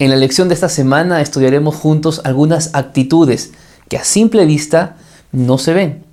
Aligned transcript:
En 0.00 0.10
la 0.10 0.16
lección 0.16 0.46
de 0.46 0.54
esta 0.54 0.68
semana 0.68 1.20
estudiaremos 1.20 1.74
juntos 1.74 2.20
algunas 2.22 2.72
actitudes 2.74 3.50
que 3.88 3.96
a 3.96 4.04
simple 4.04 4.46
vista 4.46 4.96
no 5.32 5.58
se 5.58 5.74
ven, 5.74 6.04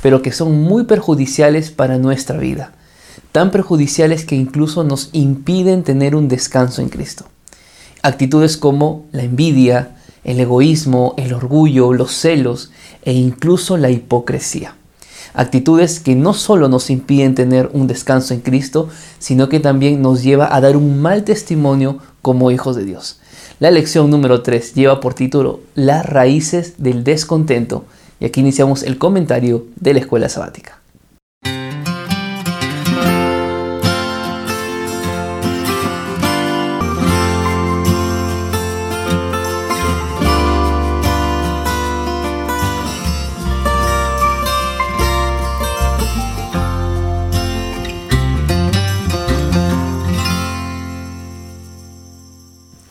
pero 0.00 0.22
que 0.22 0.32
son 0.32 0.62
muy 0.62 0.84
perjudiciales 0.84 1.70
para 1.70 1.98
nuestra 1.98 2.38
vida. 2.38 2.72
Tan 3.32 3.50
perjudiciales 3.50 4.24
que 4.24 4.34
incluso 4.34 4.82
nos 4.82 5.10
impiden 5.12 5.82
tener 5.82 6.16
un 6.16 6.28
descanso 6.28 6.80
en 6.80 6.88
Cristo. 6.88 7.26
Actitudes 8.00 8.56
como 8.56 9.04
la 9.12 9.24
envidia, 9.24 9.94
el 10.24 10.40
egoísmo, 10.40 11.12
el 11.18 11.34
orgullo, 11.34 11.92
los 11.92 12.12
celos 12.12 12.70
e 13.02 13.12
incluso 13.12 13.76
la 13.76 13.90
hipocresía. 13.90 14.74
Actitudes 15.34 16.00
que 16.00 16.14
no 16.14 16.32
solo 16.32 16.70
nos 16.70 16.88
impiden 16.88 17.34
tener 17.34 17.68
un 17.74 17.88
descanso 17.88 18.32
en 18.32 18.40
Cristo, 18.40 18.88
sino 19.18 19.50
que 19.50 19.60
también 19.60 20.00
nos 20.00 20.22
lleva 20.22 20.54
a 20.56 20.62
dar 20.62 20.78
un 20.78 21.02
mal 21.02 21.24
testimonio 21.24 21.98
como 22.22 22.50
hijos 22.50 22.74
de 22.76 22.84
Dios. 22.84 23.18
La 23.64 23.70
lección 23.70 24.10
número 24.10 24.42
3 24.42 24.74
lleva 24.74 25.00
por 25.00 25.14
título 25.14 25.60
Las 25.74 26.04
raíces 26.04 26.74
del 26.76 27.02
descontento 27.02 27.86
y 28.20 28.26
aquí 28.26 28.40
iniciamos 28.40 28.82
el 28.82 28.98
comentario 28.98 29.64
de 29.76 29.94
la 29.94 30.00
escuela 30.00 30.28
sabática. 30.28 30.83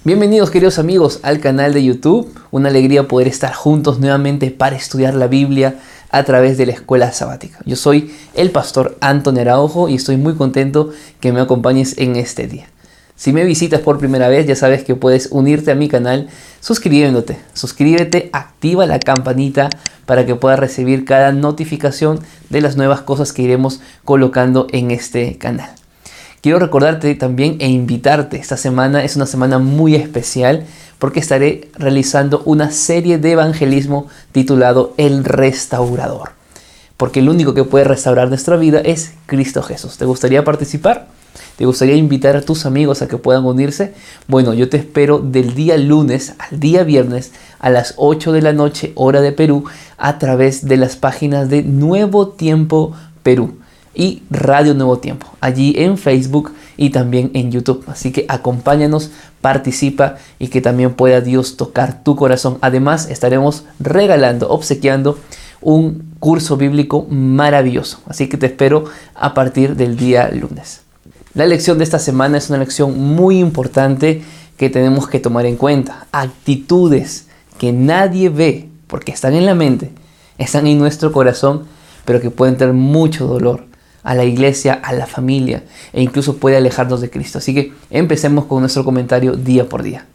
Bienvenidos 0.06 0.52
queridos 0.52 0.80
amigos 0.80 1.22
al 1.24 1.40
canal 1.40 1.74
de 1.74 1.82
YouTube. 1.82 2.30
Una 2.52 2.68
alegría 2.68 3.08
poder 3.08 3.30
estar 3.30 3.54
juntos 3.54 4.02
nuevamente 4.02 4.52
para 4.52 4.76
estudiar 4.76 5.14
la 5.14 5.28
Biblia 5.28 5.76
a 6.10 6.24
través 6.26 6.58
de 6.58 6.66
la 6.66 6.74
escuela 6.74 7.14
sabática. 7.14 7.60
Yo 7.66 7.78
soy 7.78 8.14
el 8.34 8.52
pastor 8.52 8.98
Antonio 9.00 9.44
Araujo 9.44 9.88
y 9.88 9.96
estoy 9.96 10.18
muy 10.18 10.36
contento 10.36 10.90
que 11.22 11.32
me 11.32 11.40
acompañes 11.40 11.98
en 11.98 12.18
este 12.18 12.48
día. 12.48 12.68
Si 13.16 13.32
me 13.32 13.46
visitas 13.46 13.80
por 13.80 13.98
primera 13.98 14.28
vez 14.28 14.46
ya 14.46 14.58
sabes 14.58 14.84
que 14.84 14.96
puedes 14.96 15.30
unirte 15.32 15.72
a 15.72 15.76
mi 15.76 15.88
canal 15.88 16.28
suscribiéndote. 16.60 17.38
Suscríbete, 17.54 18.30
activa 18.34 18.86
la 18.86 19.00
campanita 19.00 19.70
para 20.06 20.26
que 20.26 20.36
puedas 20.36 20.60
recibir 20.60 21.06
cada 21.06 21.32
notificación 21.32 22.20
de 22.50 22.60
las 22.60 22.76
nuevas 22.76 23.00
cosas 23.04 23.32
que 23.32 23.44
iremos 23.44 23.80
colocando 24.04 24.68
en 24.74 24.92
este 24.92 25.38
canal. 25.38 25.74
Quiero 26.44 26.60
recordarte 26.60 27.16
también 27.16 27.56
e 27.60 27.70
invitarte. 27.70 28.36
Esta 28.36 28.58
semana 28.58 29.06
es 29.06 29.16
una 29.16 29.26
semana 29.26 29.60
muy 29.60 29.96
especial 29.96 30.66
porque 31.00 31.22
estaré 31.22 31.70
realizando 31.76 32.42
una 32.44 32.70
serie 32.70 33.18
de 33.18 33.32
evangelismo 33.32 34.08
titulado 34.34 34.94
El 34.98 35.24
Restaurador. 35.24 36.32
Porque 36.98 37.22
el 37.22 37.30
único 37.30 37.54
que 37.54 37.64
puede 37.64 37.86
restaurar 37.86 38.28
nuestra 38.28 38.58
vida 38.58 38.82
es 38.82 39.14
Cristo 39.26 39.64
Jesús. 39.64 39.96
¿Te 39.96 40.04
gustaría 40.04 40.44
participar? 40.44 41.08
¿Te 41.56 41.66
gustaría 41.66 41.96
invitar 41.96 42.36
a 42.36 42.42
tus 42.42 42.66
amigos 42.66 43.02
a 43.02 43.08
que 43.08 43.16
puedan 43.16 43.46
unirse? 43.46 43.94
Bueno, 44.28 44.54
yo 44.54 44.68
te 44.68 44.76
espero 44.76 45.20
del 45.20 45.56
día 45.56 45.78
lunes 45.78 46.34
al 46.40 46.60
día 46.60 46.84
viernes 46.84 47.32
a 47.60 47.70
las 47.70 47.94
8 47.96 48.34
de 48.34 48.42
la 48.42 48.52
noche, 48.52 48.92
hora 48.96 49.22
de 49.22 49.32
Perú, 49.32 49.64
a 49.98 50.20
través 50.20 50.66
de 50.66 50.76
las 50.76 50.98
páginas 50.98 51.48
de 51.48 51.64
Nuevo 51.64 52.28
Tiempo 52.28 52.92
Perú 53.24 53.63
y 53.96 54.24
Radio 54.30 54.74
Nuevo 54.74 54.98
Tiempo, 54.98 55.28
allí 55.40 55.74
en 55.78 55.98
Facebook 55.98 56.52
y 56.78 56.90
también 56.90 57.32
en 57.34 57.52
YouTube. 57.52 57.84
Así 57.88 58.12
que 58.12 58.26
acompáñanos, 58.28 59.12
participa 59.42 60.16
y 60.40 60.48
que 60.48 60.62
también 60.62 60.94
pueda 60.94 61.22
Dios 61.22 61.58
tocar 61.58 62.04
tu 62.04 62.16
corazón. 62.16 62.58
Además, 62.62 63.10
estaremos 63.10 63.66
regalando, 63.80 64.50
obsequiando 64.50 65.20
un 65.62 66.16
curso 66.20 66.58
bíblico 66.58 67.06
maravilloso. 67.10 68.00
Así 68.08 68.28
que 68.28 68.38
te 68.38 68.48
espero 68.48 68.86
a 69.16 69.34
partir 69.34 69.76
del 69.76 69.96
día 69.96 70.30
lunes. 70.32 70.82
La 71.34 71.46
lección 71.46 71.78
de 71.78 71.84
esta 71.84 72.00
semana 72.00 72.38
es 72.38 72.50
una 72.50 72.60
lección 72.60 73.00
muy 73.00 73.40
importante 73.40 74.24
que 74.58 74.70
tenemos 74.70 75.08
que 75.08 75.20
tomar 75.20 75.46
en 75.46 75.56
cuenta. 75.56 76.08
Actitudes 76.12 77.28
que 77.58 77.72
nadie 77.72 78.30
ve 78.30 78.70
porque 78.88 79.12
están 79.12 79.34
en 79.34 79.46
la 79.46 79.56
mente, 79.56 79.92
están 80.38 80.68
en 80.68 80.78
nuestro 80.78 81.12
corazón, 81.12 81.64
pero 82.06 82.22
que 82.22 82.30
pueden 82.30 82.58
tener 82.58 82.74
mucho 82.74 83.26
dolor 83.26 83.73
a 84.04 84.16
la 84.16 84.26
iglesia, 84.26 84.74
a 84.74 84.94
la 84.94 85.08
familia 85.08 85.64
e 85.94 86.02
incluso 86.02 86.38
puede 86.38 86.58
alejarnos 86.58 87.02
de 87.02 87.10
Cristo. 87.10 87.38
Así 87.38 87.54
que 87.54 87.74
empecemos 87.90 88.46
con 88.46 88.60
nuestro 88.60 88.84
comentario 88.84 89.34
día 89.34 89.68
por 89.68 89.84
día. 89.84 90.06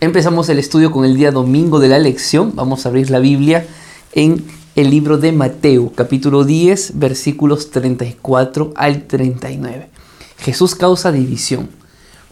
Empezamos 0.00 0.48
el 0.48 0.58
estudio 0.58 0.92
con 0.92 1.04
el 1.04 1.16
día 1.16 1.32
domingo 1.32 1.80
de 1.80 1.88
la 1.88 1.98
lección. 1.98 2.52
Vamos 2.54 2.84
a 2.84 2.88
abrir 2.88 3.10
la 3.10 3.18
Biblia 3.18 3.66
en 4.12 4.44
el 4.76 4.90
libro 4.90 5.18
de 5.18 5.32
Mateo, 5.32 5.92
capítulo 5.94 6.44
10, 6.44 6.98
versículos 6.98 7.70
34 7.70 8.72
al 8.76 9.08
39. 9.08 9.88
Jesús 10.38 10.74
causa 10.76 11.10
división. 11.10 11.68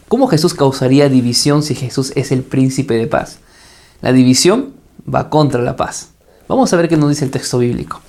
¿Cómo 0.07 0.29
Jesús 0.29 0.55
causaría 0.55 1.09
división 1.09 1.65
si 1.65 1.75
Jesús 1.75 2.13
es 2.15 2.31
el 2.31 2.45
príncipe 2.45 2.95
de 2.95 3.09
paz? 3.09 3.39
La 4.01 4.13
división 4.13 4.75
va 5.13 5.29
contra 5.29 5.61
la 5.61 5.75
paz. 5.75 6.11
Vamos 6.47 6.73
a 6.73 6.77
ver 6.77 6.89
qué 6.89 6.97
nos 6.97 7.09
dice 7.09 7.25
el 7.25 7.33
texto 7.33 7.59
bíblico. 7.59 8.01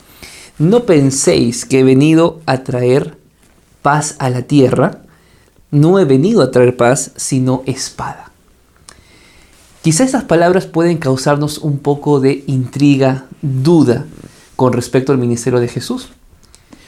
No 0.59 0.85
penséis 0.85 1.65
que 1.65 1.79
he 1.79 1.83
venido 1.83 2.41
a 2.47 2.63
traer 2.63 3.17
paz 3.83 4.15
a 4.17 4.29
la 4.29 4.41
tierra. 4.41 5.01
No 5.69 5.99
he 5.99 6.05
venido 6.05 6.41
a 6.41 6.49
traer 6.49 6.75
paz, 6.75 7.11
sino 7.15 7.61
espada. 7.67 8.31
Quizá 9.83 10.03
esas 10.03 10.23
palabras 10.23 10.65
pueden 10.65 10.97
causarnos 10.97 11.59
un 11.59 11.77
poco 11.77 12.19
de 12.19 12.43
intriga, 12.47 13.25
duda 13.41 14.05
con 14.55 14.73
respecto 14.73 15.11
al 15.11 15.19
ministerio 15.19 15.59
de 15.59 15.67
Jesús. 15.67 16.09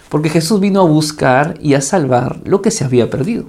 Porque 0.10 0.30
Jesús 0.30 0.60
vino 0.60 0.82
a 0.82 0.86
buscar 0.86 1.58
y 1.62 1.76
a 1.76 1.82
salvar 1.82 2.42
lo 2.46 2.64
que 2.64 2.72
se 2.72 2.84
había 2.84 3.12
perdido. 3.12 3.46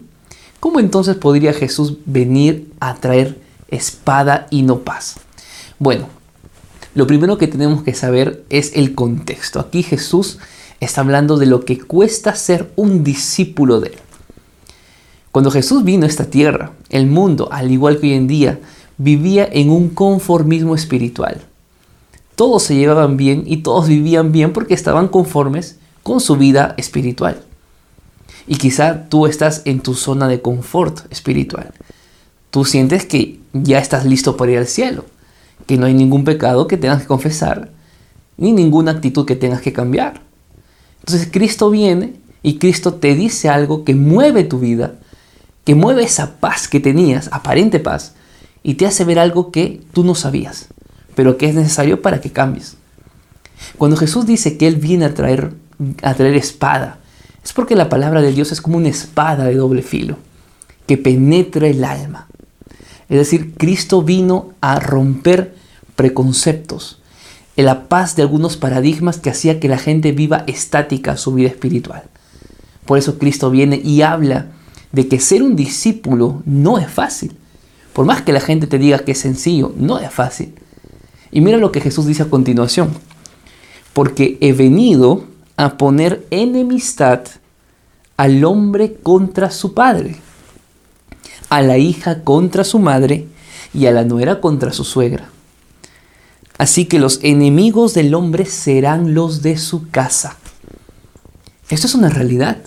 ¿Cómo 0.60 0.78
entonces 0.78 1.16
podría 1.16 1.54
Jesús 1.54 1.96
venir 2.04 2.70
a 2.78 2.94
traer 2.96 3.40
espada 3.68 4.46
y 4.50 4.62
no 4.62 4.80
paz? 4.80 5.16
Bueno, 5.78 6.08
lo 6.94 7.06
primero 7.06 7.38
que 7.38 7.46
tenemos 7.46 7.82
que 7.82 7.94
saber 7.94 8.44
es 8.50 8.72
el 8.74 8.94
contexto. 8.94 9.60
Aquí 9.60 9.82
Jesús 9.82 10.38
está 10.80 11.02
hablando 11.02 11.36
de 11.36 11.46
lo 11.46 11.64
que 11.64 11.78
cuesta 11.78 12.34
ser 12.34 12.72
un 12.74 13.04
discípulo 13.04 13.80
de 13.80 13.88
Él. 13.88 13.98
Cuando 15.30 15.52
Jesús 15.52 15.84
vino 15.84 16.04
a 16.04 16.08
esta 16.08 16.24
tierra, 16.24 16.72
el 16.88 17.06
mundo, 17.06 17.48
al 17.52 17.70
igual 17.70 18.00
que 18.00 18.08
hoy 18.08 18.14
en 18.14 18.26
día, 18.26 18.58
vivía 18.98 19.48
en 19.50 19.70
un 19.70 19.90
conformismo 19.90 20.74
espiritual. 20.74 21.40
Todos 22.34 22.64
se 22.64 22.74
llevaban 22.74 23.16
bien 23.16 23.44
y 23.46 23.58
todos 23.58 23.86
vivían 23.86 24.32
bien 24.32 24.52
porque 24.52 24.74
estaban 24.74 25.06
conformes 25.06 25.76
con 26.02 26.20
su 26.20 26.36
vida 26.36 26.74
espiritual. 26.76 27.44
Y 28.48 28.56
quizá 28.56 29.08
tú 29.08 29.26
estás 29.26 29.62
en 29.66 29.80
tu 29.80 29.94
zona 29.94 30.26
de 30.26 30.40
confort 30.40 31.00
espiritual. 31.12 31.72
Tú 32.50 32.64
sientes 32.64 33.06
que 33.06 33.38
ya 33.52 33.78
estás 33.78 34.04
listo 34.04 34.36
para 34.36 34.50
ir 34.50 34.58
al 34.58 34.66
cielo 34.66 35.04
que 35.70 35.78
no 35.78 35.86
hay 35.86 35.94
ningún 35.94 36.24
pecado 36.24 36.66
que 36.66 36.76
tengas 36.76 37.02
que 37.02 37.06
confesar, 37.06 37.70
ni 38.36 38.50
ninguna 38.50 38.90
actitud 38.90 39.24
que 39.24 39.36
tengas 39.36 39.60
que 39.60 39.72
cambiar. 39.72 40.20
Entonces 40.98 41.28
Cristo 41.30 41.70
viene 41.70 42.14
y 42.42 42.58
Cristo 42.58 42.94
te 42.94 43.14
dice 43.14 43.48
algo 43.48 43.84
que 43.84 43.94
mueve 43.94 44.42
tu 44.42 44.58
vida, 44.58 44.94
que 45.64 45.76
mueve 45.76 46.02
esa 46.02 46.40
paz 46.40 46.66
que 46.66 46.80
tenías, 46.80 47.28
aparente 47.30 47.78
paz, 47.78 48.14
y 48.64 48.74
te 48.74 48.84
hace 48.84 49.04
ver 49.04 49.20
algo 49.20 49.52
que 49.52 49.80
tú 49.92 50.02
no 50.02 50.16
sabías, 50.16 50.66
pero 51.14 51.38
que 51.38 51.46
es 51.46 51.54
necesario 51.54 52.02
para 52.02 52.20
que 52.20 52.32
cambies. 52.32 52.76
Cuando 53.78 53.96
Jesús 53.96 54.26
dice 54.26 54.56
que 54.56 54.66
Él 54.66 54.74
viene 54.74 55.04
a 55.04 55.14
traer, 55.14 55.52
a 56.02 56.14
traer 56.14 56.34
espada, 56.34 56.98
es 57.44 57.52
porque 57.52 57.76
la 57.76 57.88
palabra 57.88 58.22
de 58.22 58.32
Dios 58.32 58.50
es 58.50 58.60
como 58.60 58.76
una 58.76 58.88
espada 58.88 59.44
de 59.44 59.54
doble 59.54 59.82
filo, 59.82 60.16
que 60.88 60.98
penetra 60.98 61.68
el 61.68 61.84
alma. 61.84 62.26
Es 63.08 63.18
decir, 63.18 63.54
Cristo 63.56 64.02
vino 64.02 64.54
a 64.60 64.80
romper 64.80 65.59
preconceptos, 66.00 66.96
en 67.58 67.66
la 67.66 67.90
paz 67.90 68.16
de 68.16 68.22
algunos 68.22 68.56
paradigmas 68.56 69.18
que 69.18 69.28
hacía 69.28 69.60
que 69.60 69.68
la 69.68 69.76
gente 69.76 70.12
viva 70.12 70.44
estática 70.46 71.18
su 71.18 71.34
vida 71.34 71.48
espiritual. 71.48 72.04
Por 72.86 72.96
eso 72.96 73.18
Cristo 73.18 73.50
viene 73.50 73.78
y 73.84 74.00
habla 74.00 74.46
de 74.92 75.08
que 75.08 75.20
ser 75.20 75.42
un 75.42 75.56
discípulo 75.56 76.42
no 76.46 76.78
es 76.78 76.90
fácil. 76.90 77.36
Por 77.92 78.06
más 78.06 78.22
que 78.22 78.32
la 78.32 78.40
gente 78.40 78.66
te 78.66 78.78
diga 78.78 79.00
que 79.00 79.12
es 79.12 79.18
sencillo, 79.18 79.74
no 79.76 79.98
es 79.98 80.10
fácil. 80.10 80.54
Y 81.30 81.42
mira 81.42 81.58
lo 81.58 81.70
que 81.70 81.82
Jesús 81.82 82.06
dice 82.06 82.22
a 82.22 82.30
continuación. 82.30 82.92
Porque 83.92 84.38
he 84.40 84.54
venido 84.54 85.26
a 85.58 85.76
poner 85.76 86.26
enemistad 86.30 87.24
al 88.16 88.42
hombre 88.46 88.94
contra 89.02 89.50
su 89.50 89.74
padre, 89.74 90.16
a 91.50 91.60
la 91.60 91.76
hija 91.76 92.24
contra 92.24 92.64
su 92.64 92.78
madre 92.78 93.26
y 93.74 93.84
a 93.84 93.92
la 93.92 94.04
nuera 94.04 94.40
contra 94.40 94.72
su 94.72 94.84
suegra. 94.84 95.28
Así 96.60 96.84
que 96.84 96.98
los 96.98 97.20
enemigos 97.22 97.94
del 97.94 98.12
hombre 98.14 98.44
serán 98.44 99.14
los 99.14 99.40
de 99.40 99.56
su 99.56 99.88
casa. 99.88 100.36
Esto 101.70 101.86
es 101.86 101.94
una 101.94 102.10
realidad. 102.10 102.58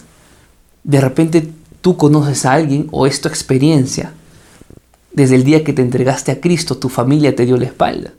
De 0.83 0.99
repente 0.99 1.47
tú 1.79 1.95
conoces 1.95 2.43
a 2.47 2.53
alguien 2.53 2.87
o 2.89 3.05
es 3.05 3.21
tu 3.21 3.27
experiencia 3.27 4.11
Desde 5.13 5.35
el 5.35 5.43
día 5.43 5.63
que 5.63 5.73
te 5.73 5.83
entregaste 5.83 6.31
a 6.31 6.41
Cristo, 6.41 6.79
tu 6.79 6.89
familia 6.89 7.35
te 7.35 7.45
dio 7.45 7.55
la 7.55 7.65
espalda. 7.65 8.13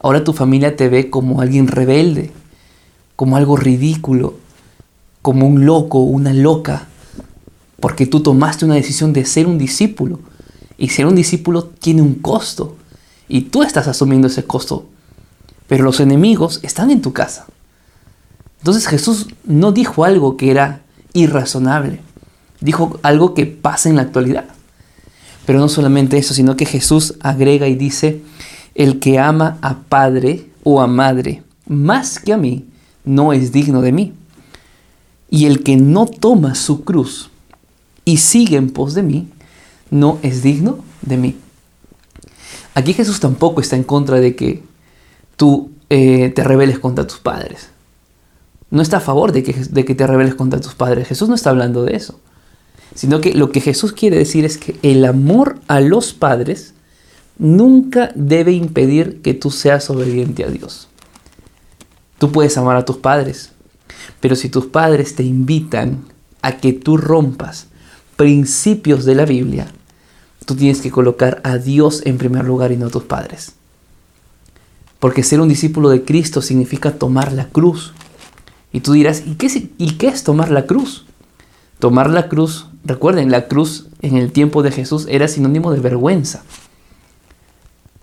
Ahora 0.00 0.24
tu 0.24 0.32
familia 0.32 0.74
te 0.74 0.88
ve 0.88 1.10
como 1.10 1.40
alguien 1.40 1.68
rebelde, 1.68 2.32
como 3.14 3.36
algo 3.36 3.56
ridículo, 3.56 4.34
como 5.22 5.46
un 5.46 5.64
loco, 5.64 6.00
una 6.00 6.32
loca, 6.32 6.88
porque 7.78 8.06
tú 8.06 8.18
tomaste 8.18 8.64
una 8.64 8.74
decisión 8.74 9.12
de 9.12 9.26
ser 9.26 9.46
un 9.46 9.58
discípulo. 9.58 10.18
Y 10.76 10.88
ser 10.88 11.06
un 11.06 11.14
discípulo 11.14 11.66
tiene 11.66 12.02
un 12.02 12.14
costo. 12.14 12.78
Y 13.32 13.40
tú 13.44 13.62
estás 13.62 13.88
asumiendo 13.88 14.26
ese 14.26 14.44
costo. 14.44 14.84
Pero 15.66 15.84
los 15.84 16.00
enemigos 16.00 16.60
están 16.62 16.90
en 16.90 17.00
tu 17.00 17.14
casa. 17.14 17.46
Entonces 18.58 18.86
Jesús 18.86 19.28
no 19.44 19.72
dijo 19.72 20.04
algo 20.04 20.36
que 20.36 20.50
era 20.50 20.82
irrazonable. 21.14 22.00
Dijo 22.60 23.00
algo 23.02 23.32
que 23.32 23.46
pasa 23.46 23.88
en 23.88 23.96
la 23.96 24.02
actualidad. 24.02 24.44
Pero 25.46 25.60
no 25.60 25.70
solamente 25.70 26.18
eso, 26.18 26.34
sino 26.34 26.58
que 26.58 26.66
Jesús 26.66 27.14
agrega 27.20 27.68
y 27.68 27.74
dice, 27.74 28.20
el 28.74 29.00
que 29.00 29.18
ama 29.18 29.56
a 29.62 29.78
padre 29.78 30.50
o 30.62 30.82
a 30.82 30.86
madre 30.86 31.42
más 31.66 32.18
que 32.18 32.34
a 32.34 32.36
mí, 32.36 32.66
no 33.02 33.32
es 33.32 33.50
digno 33.50 33.80
de 33.80 33.92
mí. 33.92 34.12
Y 35.30 35.46
el 35.46 35.62
que 35.62 35.78
no 35.78 36.04
toma 36.04 36.54
su 36.54 36.84
cruz 36.84 37.30
y 38.04 38.18
sigue 38.18 38.58
en 38.58 38.68
pos 38.68 38.92
de 38.92 39.02
mí, 39.02 39.26
no 39.90 40.18
es 40.20 40.42
digno 40.42 40.80
de 41.00 41.16
mí. 41.16 41.36
Aquí 42.74 42.94
Jesús 42.94 43.20
tampoco 43.20 43.60
está 43.60 43.76
en 43.76 43.84
contra 43.84 44.20
de 44.20 44.34
que 44.34 44.62
tú 45.36 45.70
eh, 45.90 46.30
te 46.30 46.44
rebeles 46.44 46.78
contra 46.78 47.06
tus 47.06 47.18
padres. 47.18 47.68
No 48.70 48.80
está 48.80 48.98
a 48.98 49.00
favor 49.00 49.32
de 49.32 49.42
que, 49.42 49.52
de 49.52 49.84
que 49.84 49.94
te 49.94 50.06
rebeles 50.06 50.34
contra 50.34 50.60
tus 50.60 50.74
padres. 50.74 51.08
Jesús 51.08 51.28
no 51.28 51.34
está 51.34 51.50
hablando 51.50 51.84
de 51.84 51.96
eso. 51.96 52.18
Sino 52.94 53.20
que 53.20 53.34
lo 53.34 53.50
que 53.50 53.60
Jesús 53.60 53.92
quiere 53.92 54.16
decir 54.16 54.44
es 54.44 54.58
que 54.58 54.76
el 54.82 55.04
amor 55.04 55.58
a 55.68 55.80
los 55.80 56.12
padres 56.12 56.74
nunca 57.38 58.12
debe 58.14 58.52
impedir 58.52 59.20
que 59.22 59.34
tú 59.34 59.50
seas 59.50 59.90
obediente 59.90 60.44
a 60.44 60.48
Dios. 60.48 60.88
Tú 62.18 62.32
puedes 62.32 62.56
amar 62.56 62.76
a 62.76 62.84
tus 62.84 62.98
padres, 62.98 63.50
pero 64.20 64.36
si 64.36 64.48
tus 64.48 64.66
padres 64.66 65.14
te 65.14 65.24
invitan 65.24 66.04
a 66.40 66.58
que 66.58 66.72
tú 66.72 66.96
rompas 66.96 67.66
principios 68.16 69.04
de 69.04 69.14
la 69.14 69.24
Biblia, 69.24 69.72
tú 70.44 70.54
tienes 70.56 70.80
que 70.80 70.90
colocar 70.90 71.40
a 71.44 71.58
Dios 71.58 72.02
en 72.04 72.18
primer 72.18 72.44
lugar 72.44 72.72
y 72.72 72.76
no 72.76 72.86
a 72.86 72.90
tus 72.90 73.04
padres. 73.04 73.52
Porque 74.98 75.22
ser 75.22 75.40
un 75.40 75.48
discípulo 75.48 75.88
de 75.88 76.04
Cristo 76.04 76.42
significa 76.42 76.92
tomar 76.92 77.32
la 77.32 77.48
cruz. 77.48 77.92
Y 78.72 78.80
tú 78.80 78.92
dirás, 78.92 79.24
¿y 79.26 79.34
qué, 79.34 79.68
¿y 79.76 79.92
qué 79.94 80.08
es 80.08 80.24
tomar 80.24 80.50
la 80.50 80.66
cruz? 80.66 81.06
Tomar 81.78 82.08
la 82.10 82.28
cruz, 82.28 82.68
recuerden, 82.84 83.30
la 83.30 83.48
cruz 83.48 83.88
en 84.00 84.16
el 84.16 84.30
tiempo 84.30 84.62
de 84.62 84.70
Jesús 84.70 85.06
era 85.08 85.26
sinónimo 85.26 85.72
de 85.72 85.80
vergüenza. 85.80 86.44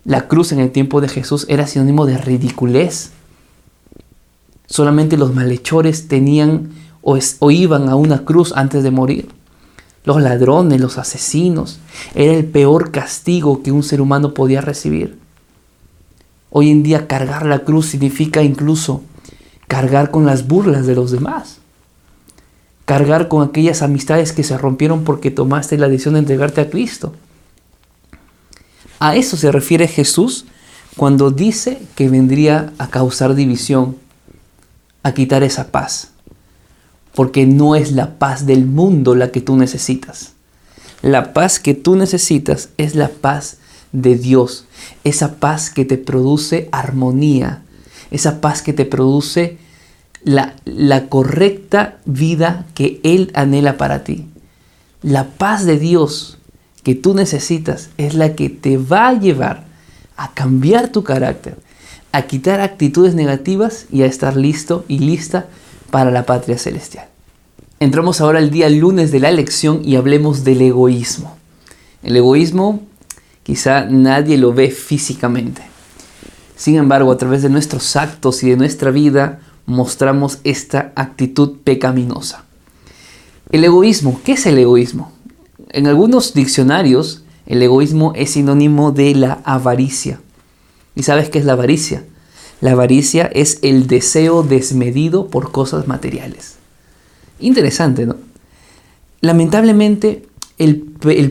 La 0.04 0.28
cruz 0.28 0.52
en 0.52 0.60
el 0.60 0.70
tiempo 0.70 1.00
de 1.00 1.08
Jesús 1.08 1.46
era 1.48 1.66
sinónimo 1.66 2.06
de 2.06 2.18
ridiculez. 2.18 3.12
Solamente 4.66 5.16
los 5.16 5.34
malhechores 5.34 6.08
tenían 6.08 6.70
o, 7.02 7.18
o, 7.38 7.50
iban 7.50 7.88
a 7.88 7.96
una 7.96 8.24
cruz 8.24 8.52
antes 8.54 8.82
de 8.82 8.90
morir. 8.90 9.28
Los 10.04 10.22
ladrones, 10.22 10.80
los 10.80 10.98
asesinos. 10.98 11.78
Era 12.14 12.32
el 12.32 12.46
peor 12.46 12.90
castigo 12.90 13.62
que 13.62 13.72
un 13.72 13.82
ser 13.82 14.00
humano 14.00 14.34
podía 14.34 14.60
recibir. 14.60 15.18
Hoy 16.50 16.70
en 16.70 16.82
día 16.82 17.06
cargar 17.06 17.46
la 17.46 17.60
cruz 17.60 17.86
significa 17.86 18.42
incluso 18.42 19.02
cargar 19.68 20.10
con 20.10 20.26
las 20.26 20.48
burlas 20.48 20.86
de 20.86 20.94
los 20.94 21.10
demás. 21.10 21.58
Cargar 22.86 23.28
con 23.28 23.46
aquellas 23.46 23.82
amistades 23.82 24.32
que 24.32 24.42
se 24.42 24.58
rompieron 24.58 25.04
porque 25.04 25.30
tomaste 25.30 25.78
la 25.78 25.88
decisión 25.88 26.14
de 26.14 26.20
entregarte 26.20 26.60
a 26.60 26.70
Cristo. 26.70 27.14
A 28.98 29.14
eso 29.14 29.36
se 29.36 29.52
refiere 29.52 29.86
Jesús 29.86 30.46
cuando 30.96 31.30
dice 31.30 31.80
que 31.94 32.08
vendría 32.08 32.72
a 32.78 32.88
causar 32.88 33.34
división, 33.34 33.96
a 35.04 35.14
quitar 35.14 35.44
esa 35.44 35.70
paz. 35.70 36.10
Porque 37.14 37.46
no 37.46 37.74
es 37.74 37.92
la 37.92 38.18
paz 38.18 38.46
del 38.46 38.66
mundo 38.66 39.14
la 39.14 39.30
que 39.30 39.40
tú 39.40 39.56
necesitas. 39.56 40.32
La 41.02 41.32
paz 41.32 41.58
que 41.58 41.74
tú 41.74 41.96
necesitas 41.96 42.68
es 42.76 42.94
la 42.94 43.08
paz 43.08 43.58
de 43.92 44.16
Dios. 44.16 44.66
Esa 45.04 45.36
paz 45.36 45.70
que 45.70 45.84
te 45.84 45.98
produce 45.98 46.68
armonía. 46.72 47.62
Esa 48.10 48.40
paz 48.40 48.62
que 48.62 48.72
te 48.72 48.84
produce 48.84 49.58
la, 50.24 50.54
correcta 51.08 51.98
vida 52.04 52.66
que 52.74 53.00
Él 53.02 53.30
anhela 53.34 53.76
para 53.76 54.04
ti. 54.04 54.26
La 55.02 55.28
paz 55.28 55.64
de 55.64 55.78
Dios 55.78 56.38
que 56.82 56.94
tú 56.94 57.14
necesitas 57.14 57.90
es 57.96 58.14
la 58.14 58.34
que 58.34 58.48
te 58.50 58.76
va 58.76 59.08
a 59.08 59.18
llevar 59.18 59.64
a 60.16 60.32
cambiar 60.34 60.88
tu 60.88 61.02
carácter, 61.02 61.56
a 62.12 62.22
quitar 62.22 62.60
actitudes 62.60 63.14
negativas 63.14 63.86
y 63.90 64.02
a 64.02 64.06
estar 64.06 64.36
listo 64.36 64.84
y 64.88 64.98
lista 64.98 65.46
para 65.90 66.10
la 66.10 66.26
patria 66.26 66.58
celestial. 66.58 67.08
Entramos 67.78 68.20
ahora 68.20 68.38
el 68.38 68.50
día 68.50 68.68
lunes 68.68 69.10
de 69.10 69.20
la 69.20 69.30
lección 69.30 69.80
y 69.84 69.96
hablemos 69.96 70.44
del 70.44 70.60
egoísmo. 70.60 71.36
El 72.02 72.16
egoísmo 72.16 72.82
quizá 73.42 73.86
nadie 73.86 74.36
lo 74.38 74.52
ve 74.52 74.70
físicamente. 74.70 75.62
Sin 76.56 76.76
embargo, 76.76 77.10
a 77.10 77.16
través 77.16 77.42
de 77.42 77.48
nuestros 77.48 77.96
actos 77.96 78.42
y 78.42 78.50
de 78.50 78.56
nuestra 78.56 78.90
vida 78.90 79.40
mostramos 79.64 80.38
esta 80.44 80.92
actitud 80.94 81.58
pecaminosa. 81.64 82.44
El 83.50 83.64
egoísmo, 83.64 84.20
¿qué 84.24 84.32
es 84.32 84.46
el 84.46 84.58
egoísmo? 84.58 85.12
En 85.70 85.86
algunos 85.86 86.34
diccionarios, 86.34 87.24
el 87.46 87.62
egoísmo 87.62 88.12
es 88.14 88.32
sinónimo 88.32 88.92
de 88.92 89.14
la 89.14 89.40
avaricia. 89.44 90.20
¿Y 90.94 91.02
sabes 91.02 91.30
qué 91.30 91.38
es 91.38 91.44
la 91.44 91.54
avaricia? 91.54 92.04
La 92.60 92.72
avaricia 92.72 93.24
es 93.26 93.58
el 93.62 93.86
deseo 93.86 94.42
desmedido 94.42 95.28
por 95.28 95.50
cosas 95.50 95.88
materiales. 95.88 96.56
Interesante, 97.38 98.04
¿no? 98.04 98.16
Lamentablemente, 99.22 100.26
el, 100.58 100.82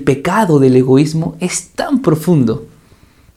pecado 0.04 0.58
del 0.58 0.76
egoísmo 0.76 1.36
es 1.40 1.70
tan 1.70 2.02
profundo 2.02 2.66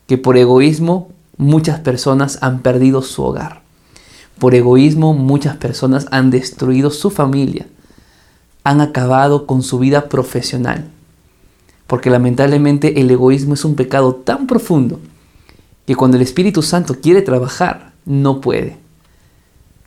que 0.07 0.17
por 0.17 0.39
egoísmo 0.39 1.11
muchas 1.37 1.81
personas 1.81 2.39
han 2.41 2.61
perdido 2.61 3.03
su 3.03 3.23
hogar. 3.23 3.61
Por 4.39 4.55
egoísmo 4.55 5.13
muchas 5.13 5.57
personas 5.59 6.07
han 6.11 6.31
destruido 6.31 6.91
su 6.91 7.11
familia, 7.11 7.67
han 8.65 8.81
acabado 8.81 9.47
con 9.47 9.63
su 9.63 9.79
vida 9.79 10.09
profesional. 10.09 10.89
Porque 11.87 12.09
lamentablemente 12.09 13.03
el 13.03 13.11
egoísmo 13.11 13.53
es 13.53 13.67
un 13.67 13.75
pecado 13.75 14.15
tan 14.15 14.47
profundo 14.47 14.99
que 15.87 15.97
cuando 15.97 16.17
el 16.17 16.23
Espíritu 16.23 16.63
Santo 16.63 16.97
quiere 17.01 17.23
trabajar, 17.23 17.93
no 18.05 18.41
puede. 18.41 18.77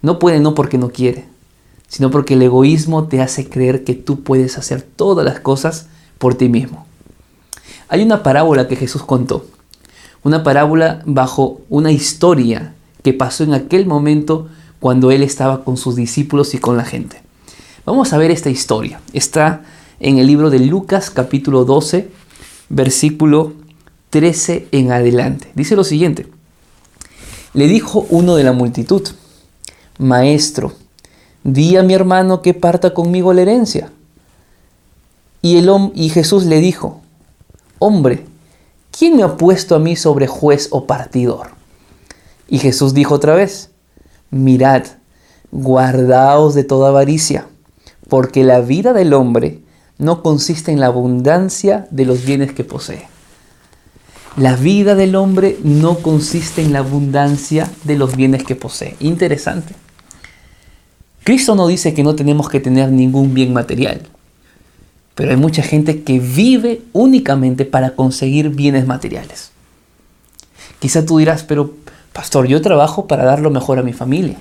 No 0.01 0.19
puede 0.19 0.39
no 0.39 0.55
porque 0.55 0.77
no 0.77 0.89
quiere, 0.89 1.25
sino 1.87 2.11
porque 2.11 2.35
el 2.35 2.41
egoísmo 2.41 3.07
te 3.07 3.21
hace 3.21 3.49
creer 3.49 3.83
que 3.83 3.93
tú 3.93 4.21
puedes 4.21 4.57
hacer 4.57 4.81
todas 4.81 5.25
las 5.25 5.39
cosas 5.39 5.87
por 6.17 6.35
ti 6.35 6.49
mismo. 6.49 6.85
Hay 7.87 8.03
una 8.03 8.23
parábola 8.23 8.67
que 8.67 8.75
Jesús 8.75 9.03
contó, 9.03 9.45
una 10.23 10.43
parábola 10.43 11.01
bajo 11.05 11.61
una 11.69 11.91
historia 11.91 12.73
que 13.03 13.13
pasó 13.13 13.43
en 13.43 13.53
aquel 13.53 13.85
momento 13.85 14.49
cuando 14.79 15.11
él 15.11 15.23
estaba 15.23 15.63
con 15.63 15.77
sus 15.77 15.95
discípulos 15.95 16.53
y 16.53 16.57
con 16.57 16.77
la 16.77 16.85
gente. 16.85 17.21
Vamos 17.85 18.13
a 18.13 18.17
ver 18.17 18.31
esta 18.31 18.49
historia. 18.49 18.99
Está 19.13 19.63
en 19.99 20.17
el 20.17 20.27
libro 20.27 20.49
de 20.49 20.59
Lucas 20.59 21.11
capítulo 21.11 21.65
12, 21.65 22.09
versículo 22.69 23.53
13 24.15 24.69
en 24.71 24.93
adelante. 24.93 25.51
Dice 25.55 25.75
lo 25.75 25.83
siguiente. 25.83 26.25
Le 27.53 27.67
dijo 27.67 28.07
uno 28.09 28.37
de 28.37 28.45
la 28.45 28.53
multitud, 28.53 29.05
Maestro, 29.97 30.71
di 31.43 31.75
a 31.75 31.83
mi 31.83 31.93
hermano 31.93 32.41
que 32.41 32.53
parta 32.53 32.93
conmigo 32.93 33.33
la 33.33 33.41
herencia. 33.41 33.91
Y, 35.41 35.57
el, 35.57 35.69
y 35.95 36.07
Jesús 36.07 36.45
le 36.45 36.61
dijo, 36.61 37.01
Hombre, 37.77 38.23
¿quién 38.97 39.17
me 39.17 39.23
ha 39.23 39.35
puesto 39.35 39.75
a 39.75 39.79
mí 39.79 39.97
sobre 39.97 40.27
juez 40.27 40.69
o 40.71 40.85
partidor? 40.87 41.47
Y 42.47 42.59
Jesús 42.59 42.93
dijo 42.93 43.15
otra 43.15 43.35
vez, 43.35 43.71
Mirad, 44.31 44.83
guardaos 45.51 46.55
de 46.55 46.63
toda 46.63 46.87
avaricia, 46.87 47.47
porque 48.07 48.45
la 48.45 48.61
vida 48.61 48.93
del 48.93 49.13
hombre 49.13 49.59
no 49.97 50.23
consiste 50.23 50.71
en 50.71 50.79
la 50.79 50.85
abundancia 50.85 51.85
de 51.91 52.05
los 52.05 52.23
bienes 52.23 52.53
que 52.53 52.63
posee. 52.63 53.13
La 54.37 54.57
vida 54.57 54.95
del 54.95 55.15
hombre 55.15 55.57
no 55.63 55.99
consiste 55.99 56.61
en 56.61 56.73
la 56.73 56.79
abundancia 56.79 57.69
de 57.85 57.97
los 57.97 58.17
bienes 58.17 58.43
que 58.43 58.55
posee. 58.55 58.97
Interesante. 58.99 59.73
Cristo 61.23 61.55
no 61.55 61.67
dice 61.67 61.93
que 61.93 62.03
no 62.03 62.15
tenemos 62.15 62.49
que 62.49 62.59
tener 62.59 62.91
ningún 62.91 63.33
bien 63.33 63.53
material, 63.53 64.01
pero 65.15 65.31
hay 65.31 65.37
mucha 65.37 65.63
gente 65.63 66.03
que 66.03 66.19
vive 66.19 66.81
únicamente 66.91 67.65
para 67.65 67.91
conseguir 67.91 68.49
bienes 68.49 68.85
materiales. 68.85 69.51
Quizá 70.79 71.05
tú 71.05 71.17
dirás, 71.17 71.43
pero 71.43 71.73
pastor, 72.13 72.45
yo 72.47 72.61
trabajo 72.61 73.07
para 73.07 73.23
dar 73.23 73.39
lo 73.39 73.49
mejor 73.49 73.79
a 73.79 73.83
mi 73.83 73.93
familia, 73.93 74.37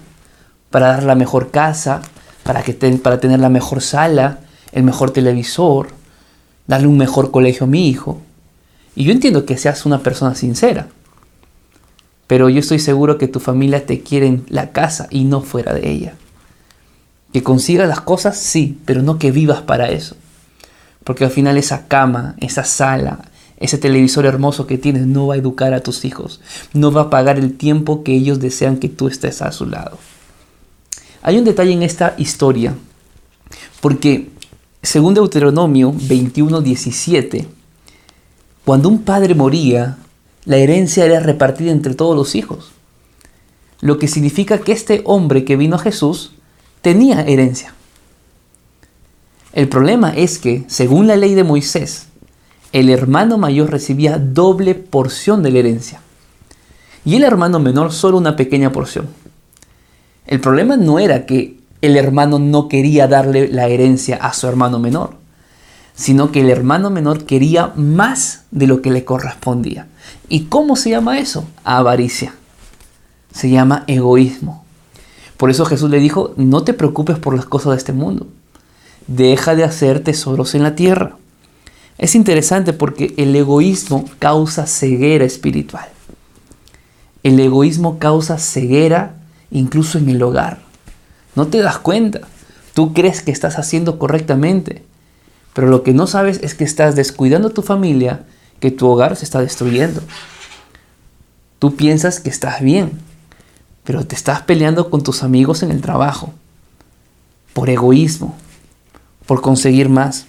para 0.70 0.88
dar 0.88 1.04
la 1.04 1.14
mejor 1.14 1.50
casa, 1.52 2.02
para, 2.42 2.62
que 2.62 2.74
para 2.74 3.20
tener 3.20 3.38
la 3.38 3.48
mejor 3.48 3.80
sala, 3.80 4.40
el 4.72 4.82
mejor 4.82 5.12
televisor, 5.12 5.88
darle 6.66 6.88
un 6.88 6.98
mejor 6.98 7.30
colegio 7.30 7.64
a 7.64 7.68
mi 7.68 7.88
hijo. 7.88 8.20
Y 8.96 9.04
yo 9.04 9.12
entiendo 9.12 9.44
que 9.44 9.58
seas 9.58 9.86
una 9.86 10.02
persona 10.02 10.34
sincera. 10.34 10.88
Pero 12.26 12.48
yo 12.48 12.60
estoy 12.60 12.78
seguro 12.78 13.18
que 13.18 13.28
tu 13.28 13.40
familia 13.40 13.86
te 13.86 14.00
quiere 14.00 14.26
en 14.26 14.44
la 14.48 14.72
casa 14.72 15.08
y 15.10 15.24
no 15.24 15.40
fuera 15.40 15.74
de 15.74 15.90
ella. 15.90 16.14
Que 17.32 17.42
consigas 17.42 17.88
las 17.88 18.00
cosas, 18.00 18.38
sí, 18.38 18.78
pero 18.84 19.02
no 19.02 19.18
que 19.18 19.30
vivas 19.30 19.62
para 19.62 19.90
eso. 19.90 20.16
Porque 21.02 21.24
al 21.24 21.30
final 21.30 21.58
esa 21.58 21.86
cama, 21.86 22.34
esa 22.38 22.64
sala, 22.64 23.24
ese 23.58 23.78
televisor 23.78 24.26
hermoso 24.26 24.66
que 24.66 24.78
tienes 24.78 25.06
no 25.06 25.26
va 25.26 25.34
a 25.34 25.38
educar 25.38 25.74
a 25.74 25.80
tus 25.80 26.04
hijos. 26.04 26.40
No 26.72 26.92
va 26.92 27.02
a 27.02 27.10
pagar 27.10 27.38
el 27.38 27.56
tiempo 27.56 28.04
que 28.04 28.14
ellos 28.14 28.40
desean 28.40 28.78
que 28.78 28.88
tú 28.88 29.08
estés 29.08 29.42
a 29.42 29.52
su 29.52 29.66
lado. 29.66 29.98
Hay 31.22 31.38
un 31.38 31.44
detalle 31.44 31.72
en 31.72 31.82
esta 31.82 32.14
historia. 32.18 32.74
Porque 33.80 34.30
según 34.82 35.14
Deuteronomio 35.14 35.92
21:17, 35.92 37.46
cuando 38.64 38.88
un 38.88 39.02
padre 39.02 39.34
moría, 39.34 39.98
la 40.44 40.56
herencia 40.56 41.04
era 41.04 41.20
repartida 41.20 41.70
entre 41.70 41.94
todos 41.94 42.16
los 42.16 42.34
hijos. 42.34 42.72
Lo 43.80 43.98
que 43.98 44.08
significa 44.08 44.58
que 44.58 44.72
este 44.72 45.02
hombre 45.04 45.44
que 45.44 45.56
vino 45.56 45.76
a 45.76 45.80
Jesús 45.80 46.32
tenía 46.80 47.22
herencia. 47.22 47.74
El 49.52 49.68
problema 49.68 50.10
es 50.10 50.38
que, 50.38 50.64
según 50.66 51.06
la 51.06 51.16
ley 51.16 51.34
de 51.34 51.44
Moisés, 51.44 52.06
el 52.72 52.90
hermano 52.90 53.38
mayor 53.38 53.70
recibía 53.70 54.18
doble 54.18 54.74
porción 54.74 55.42
de 55.42 55.50
la 55.50 55.60
herencia 55.60 56.00
y 57.04 57.16
el 57.16 57.24
hermano 57.24 57.60
menor 57.60 57.92
solo 57.92 58.16
una 58.16 58.34
pequeña 58.34 58.72
porción. 58.72 59.08
El 60.26 60.40
problema 60.40 60.76
no 60.76 60.98
era 60.98 61.26
que 61.26 61.58
el 61.82 61.96
hermano 61.96 62.38
no 62.38 62.68
quería 62.68 63.06
darle 63.06 63.48
la 63.48 63.68
herencia 63.68 64.16
a 64.16 64.32
su 64.32 64.48
hermano 64.48 64.78
menor, 64.78 65.16
sino 65.94 66.32
que 66.32 66.40
el 66.40 66.50
hermano 66.50 66.90
menor 66.90 67.24
quería 67.24 67.72
más 67.76 68.42
de 68.50 68.66
lo 68.66 68.82
que 68.82 68.90
le 68.90 69.04
correspondía. 69.04 69.86
¿Y 70.28 70.44
cómo 70.44 70.76
se 70.76 70.90
llama 70.90 71.18
eso? 71.18 71.46
Avaricia. 71.62 72.34
Se 73.32 73.50
llama 73.50 73.84
egoísmo. 73.86 74.64
Por 75.36 75.50
eso 75.50 75.64
Jesús 75.64 75.90
le 75.90 75.98
dijo, 75.98 76.34
no 76.36 76.64
te 76.64 76.74
preocupes 76.74 77.18
por 77.18 77.34
las 77.34 77.46
cosas 77.46 77.72
de 77.72 77.78
este 77.78 77.92
mundo. 77.92 78.26
Deja 79.06 79.54
de 79.54 79.64
hacer 79.64 80.00
tesoros 80.00 80.54
en 80.54 80.62
la 80.62 80.74
tierra. 80.74 81.16
Es 81.98 82.14
interesante 82.14 82.72
porque 82.72 83.14
el 83.16 83.34
egoísmo 83.36 84.04
causa 84.18 84.66
ceguera 84.66 85.24
espiritual. 85.24 85.88
El 87.22 87.38
egoísmo 87.38 87.98
causa 87.98 88.38
ceguera 88.38 89.16
incluso 89.50 89.98
en 89.98 90.08
el 90.08 90.22
hogar. 90.22 90.60
No 91.36 91.46
te 91.46 91.58
das 91.58 91.78
cuenta. 91.78 92.20
Tú 92.74 92.92
crees 92.92 93.22
que 93.22 93.30
estás 93.30 93.58
haciendo 93.58 93.98
correctamente, 93.98 94.84
pero 95.54 95.68
lo 95.68 95.82
que 95.82 95.94
no 95.94 96.06
sabes 96.06 96.40
es 96.42 96.54
que 96.54 96.64
estás 96.64 96.96
descuidando 96.96 97.48
a 97.48 97.54
tu 97.54 97.62
familia, 97.62 98.24
que 98.60 98.70
tu 98.70 98.86
hogar 98.88 99.16
se 99.16 99.24
está 99.24 99.40
destruyendo. 99.40 100.02
Tú 101.58 101.76
piensas 101.76 102.20
que 102.20 102.28
estás 102.28 102.60
bien, 102.60 102.92
pero 103.84 104.04
te 104.04 104.16
estás 104.16 104.42
peleando 104.42 104.90
con 104.90 105.02
tus 105.02 105.22
amigos 105.22 105.62
en 105.62 105.70
el 105.70 105.80
trabajo, 105.80 106.34
por 107.52 107.70
egoísmo, 107.70 108.34
por 109.26 109.40
conseguir 109.40 109.88
más. 109.88 110.26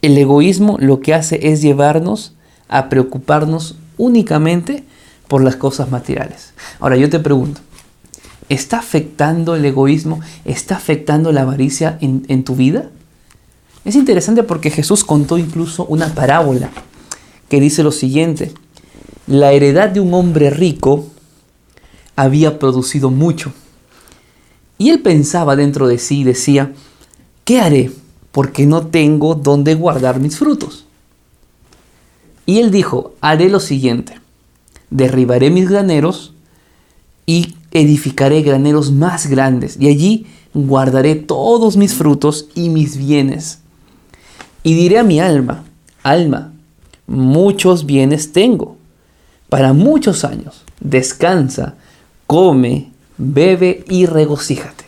El 0.00 0.16
egoísmo 0.16 0.76
lo 0.80 1.00
que 1.00 1.14
hace 1.14 1.50
es 1.52 1.60
llevarnos 1.60 2.34
a 2.68 2.88
preocuparnos 2.88 3.76
únicamente 3.98 4.84
por 5.28 5.42
las 5.42 5.56
cosas 5.56 5.90
materiales. 5.90 6.54
Ahora 6.80 6.96
yo 6.96 7.10
te 7.10 7.20
pregunto, 7.20 7.60
¿está 8.48 8.78
afectando 8.78 9.54
el 9.54 9.64
egoísmo, 9.64 10.20
está 10.46 10.76
afectando 10.76 11.30
la 11.30 11.42
avaricia 11.42 11.98
en, 12.00 12.24
en 12.28 12.42
tu 12.44 12.56
vida? 12.56 12.90
Es 13.84 13.96
interesante 13.96 14.42
porque 14.42 14.70
Jesús 14.70 15.04
contó 15.04 15.36
incluso 15.36 15.84
una 15.86 16.14
parábola 16.14 16.70
que 17.48 17.60
dice 17.60 17.82
lo 17.82 17.92
siguiente. 17.92 18.52
La 19.26 19.52
heredad 19.52 19.90
de 19.90 20.00
un 20.00 20.14
hombre 20.14 20.50
rico 20.50 21.06
había 22.16 22.58
producido 22.58 23.10
mucho. 23.10 23.52
Y 24.78 24.90
él 24.90 25.00
pensaba 25.00 25.56
dentro 25.56 25.86
de 25.86 25.98
sí 25.98 26.20
y 26.20 26.24
decía, 26.24 26.72
¿qué 27.44 27.60
haré? 27.60 27.92
Porque 28.32 28.66
no 28.66 28.86
tengo 28.86 29.34
dónde 29.34 29.74
guardar 29.74 30.18
mis 30.18 30.38
frutos. 30.38 30.86
Y 32.46 32.58
él 32.58 32.70
dijo, 32.70 33.14
haré 33.20 33.48
lo 33.48 33.60
siguiente, 33.60 34.20
derribaré 34.90 35.50
mis 35.50 35.68
graneros 35.68 36.34
y 37.24 37.54
edificaré 37.70 38.42
graneros 38.42 38.92
más 38.92 39.26
grandes, 39.28 39.76
y 39.80 39.88
allí 39.88 40.26
guardaré 40.52 41.14
todos 41.14 41.76
mis 41.76 41.94
frutos 41.94 42.48
y 42.54 42.68
mis 42.68 42.98
bienes. 42.98 43.60
Y 44.64 44.74
diré 44.74 44.98
a 44.98 45.04
mi 45.04 45.20
alma, 45.20 45.62
alma, 46.02 46.52
muchos 47.06 47.86
bienes 47.86 48.32
tengo, 48.32 48.76
para 49.48 49.72
muchos 49.72 50.24
años. 50.24 50.64
Descansa, 50.80 51.74
come, 52.26 52.90
bebe 53.16 53.84
y 53.88 54.06
regocíjate. 54.06 54.84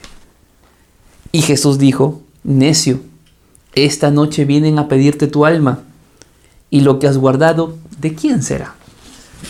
Y 1.30 1.42
Jesús 1.42 1.78
dijo, 1.78 2.22
necio, 2.42 3.00
esta 3.74 4.10
noche 4.10 4.44
vienen 4.44 4.78
a 4.80 4.88
pedirte 4.88 5.28
tu 5.28 5.44
alma, 5.44 5.82
y 6.70 6.80
lo 6.80 6.98
que 6.98 7.06
has 7.06 7.18
guardado, 7.18 7.76
¿de 8.00 8.14
quién 8.14 8.42
será? 8.42 8.74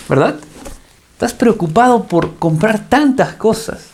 ¿Verdad? 0.09 0.37
Estás 1.13 1.33
preocupado 1.33 2.05
por 2.05 2.35
comprar 2.35 2.89
tantas 2.89 3.35
cosas 3.35 3.87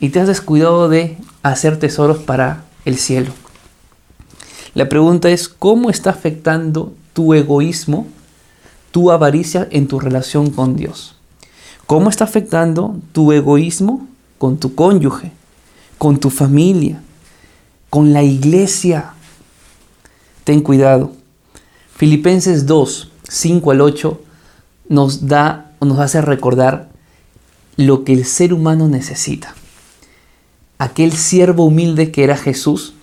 y 0.00 0.08
te 0.08 0.20
has 0.20 0.28
descuidado 0.28 0.88
de 0.88 1.18
hacer 1.42 1.78
tesoros 1.78 2.18
para 2.18 2.64
el 2.84 2.96
cielo. 2.96 3.32
La 4.74 4.88
pregunta 4.88 5.30
es, 5.30 5.48
¿cómo 5.48 5.88
está 5.88 6.10
afectando 6.10 6.92
tu 7.12 7.32
egoísmo, 7.34 8.06
tu 8.90 9.10
avaricia 9.10 9.68
en 9.70 9.86
tu 9.86 10.00
relación 10.00 10.50
con 10.50 10.76
Dios? 10.76 11.16
¿Cómo 11.86 12.10
está 12.10 12.24
afectando 12.24 12.96
tu 13.12 13.32
egoísmo 13.32 14.06
con 14.38 14.58
tu 14.58 14.74
cónyuge, 14.74 15.30
con 15.96 16.18
tu 16.18 16.30
familia, 16.30 17.00
con 17.88 18.12
la 18.12 18.22
iglesia? 18.22 19.14
Ten 20.42 20.60
cuidado. 20.60 21.12
Filipenses 21.94 22.66
2, 22.66 23.12
5 23.28 23.70
al 23.70 23.80
8 23.80 24.20
nos 24.88 25.28
da 25.28 25.72
o 25.78 25.86
nos 25.86 26.00
hace 26.00 26.20
recordar 26.20 26.88
lo 27.76 28.04
que 28.04 28.12
el 28.12 28.24
ser 28.24 28.52
humano 28.52 28.88
necesita. 28.88 29.54
Aquel 30.78 31.12
siervo 31.12 31.64
humilde 31.64 32.10
que 32.10 32.24
era 32.24 32.36
Jesús 32.36 32.94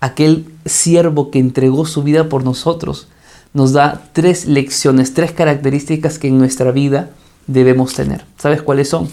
aquel 0.00 0.49
siervo 0.64 1.30
que 1.30 1.38
entregó 1.38 1.86
su 1.86 2.02
vida 2.02 2.28
por 2.28 2.44
nosotros, 2.44 3.08
nos 3.52 3.72
da 3.72 4.02
tres 4.12 4.46
lecciones, 4.46 5.14
tres 5.14 5.32
características 5.32 6.18
que 6.18 6.28
en 6.28 6.38
nuestra 6.38 6.70
vida 6.70 7.10
debemos 7.46 7.94
tener. 7.94 8.24
¿Sabes 8.38 8.62
cuáles 8.62 8.88
son? 8.88 9.08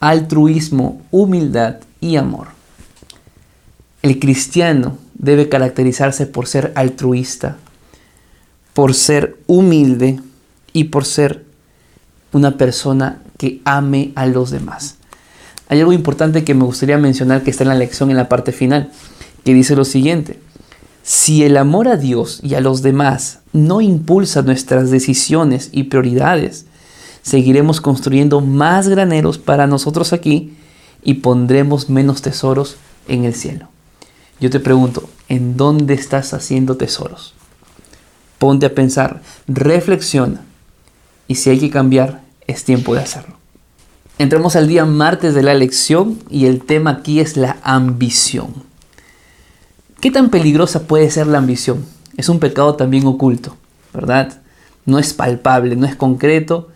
Altruismo, 0.00 1.00
humildad 1.10 1.76
y 2.00 2.16
amor. 2.16 2.48
El 4.02 4.18
cristiano 4.18 4.98
debe 5.14 5.48
caracterizarse 5.48 6.26
por 6.26 6.46
ser 6.46 6.72
altruista, 6.74 7.56
por 8.74 8.94
ser 8.94 9.38
humilde 9.46 10.20
y 10.72 10.84
por 10.84 11.04
ser 11.04 11.44
una 12.32 12.58
persona 12.58 13.22
que 13.38 13.60
ame 13.64 14.12
a 14.16 14.26
los 14.26 14.50
demás. 14.50 14.96
Hay 15.68 15.80
algo 15.80 15.92
importante 15.92 16.44
que 16.44 16.54
me 16.54 16.64
gustaría 16.64 16.98
mencionar 16.98 17.42
que 17.42 17.50
está 17.50 17.64
en 17.64 17.68
la 17.68 17.74
lección 17.76 18.10
en 18.10 18.16
la 18.16 18.28
parte 18.28 18.52
final 18.52 18.90
que 19.44 19.54
dice 19.54 19.76
lo 19.76 19.84
siguiente, 19.84 20.38
si 21.06 21.44
el 21.44 21.58
amor 21.58 21.86
a 21.86 21.98
Dios 21.98 22.40
y 22.42 22.54
a 22.54 22.62
los 22.62 22.80
demás 22.80 23.40
no 23.52 23.82
impulsa 23.82 24.40
nuestras 24.40 24.90
decisiones 24.90 25.68
y 25.70 25.84
prioridades, 25.84 26.64
seguiremos 27.20 27.82
construyendo 27.82 28.40
más 28.40 28.88
graneros 28.88 29.36
para 29.36 29.66
nosotros 29.66 30.14
aquí 30.14 30.56
y 31.02 31.14
pondremos 31.14 31.90
menos 31.90 32.22
tesoros 32.22 32.76
en 33.06 33.24
el 33.24 33.34
cielo. 33.34 33.68
Yo 34.40 34.48
te 34.48 34.60
pregunto, 34.60 35.10
¿en 35.28 35.58
dónde 35.58 35.92
estás 35.92 36.32
haciendo 36.32 36.78
tesoros? 36.78 37.34
Ponte 38.38 38.64
a 38.64 38.74
pensar, 38.74 39.20
reflexiona 39.46 40.40
y 41.28 41.34
si 41.34 41.50
hay 41.50 41.58
que 41.58 41.68
cambiar, 41.70 42.22
es 42.46 42.64
tiempo 42.64 42.94
de 42.94 43.02
hacerlo. 43.02 43.36
Entramos 44.18 44.56
al 44.56 44.68
día 44.68 44.86
martes 44.86 45.34
de 45.34 45.42
la 45.42 45.52
lección 45.52 46.18
y 46.30 46.46
el 46.46 46.64
tema 46.64 46.92
aquí 46.92 47.20
es 47.20 47.36
la 47.36 47.58
ambición. 47.62 48.73
¿Qué 50.04 50.10
tan 50.10 50.28
peligrosa 50.28 50.86
puede 50.86 51.10
ser 51.10 51.26
la 51.28 51.38
ambición? 51.38 51.82
Es 52.18 52.28
un 52.28 52.38
pecado 52.38 52.74
también 52.74 53.06
oculto, 53.06 53.56
¿verdad? 53.94 54.42
No 54.84 54.98
es 54.98 55.14
palpable, 55.14 55.76
no 55.76 55.86
es 55.86 55.96
concreto, 55.96 56.68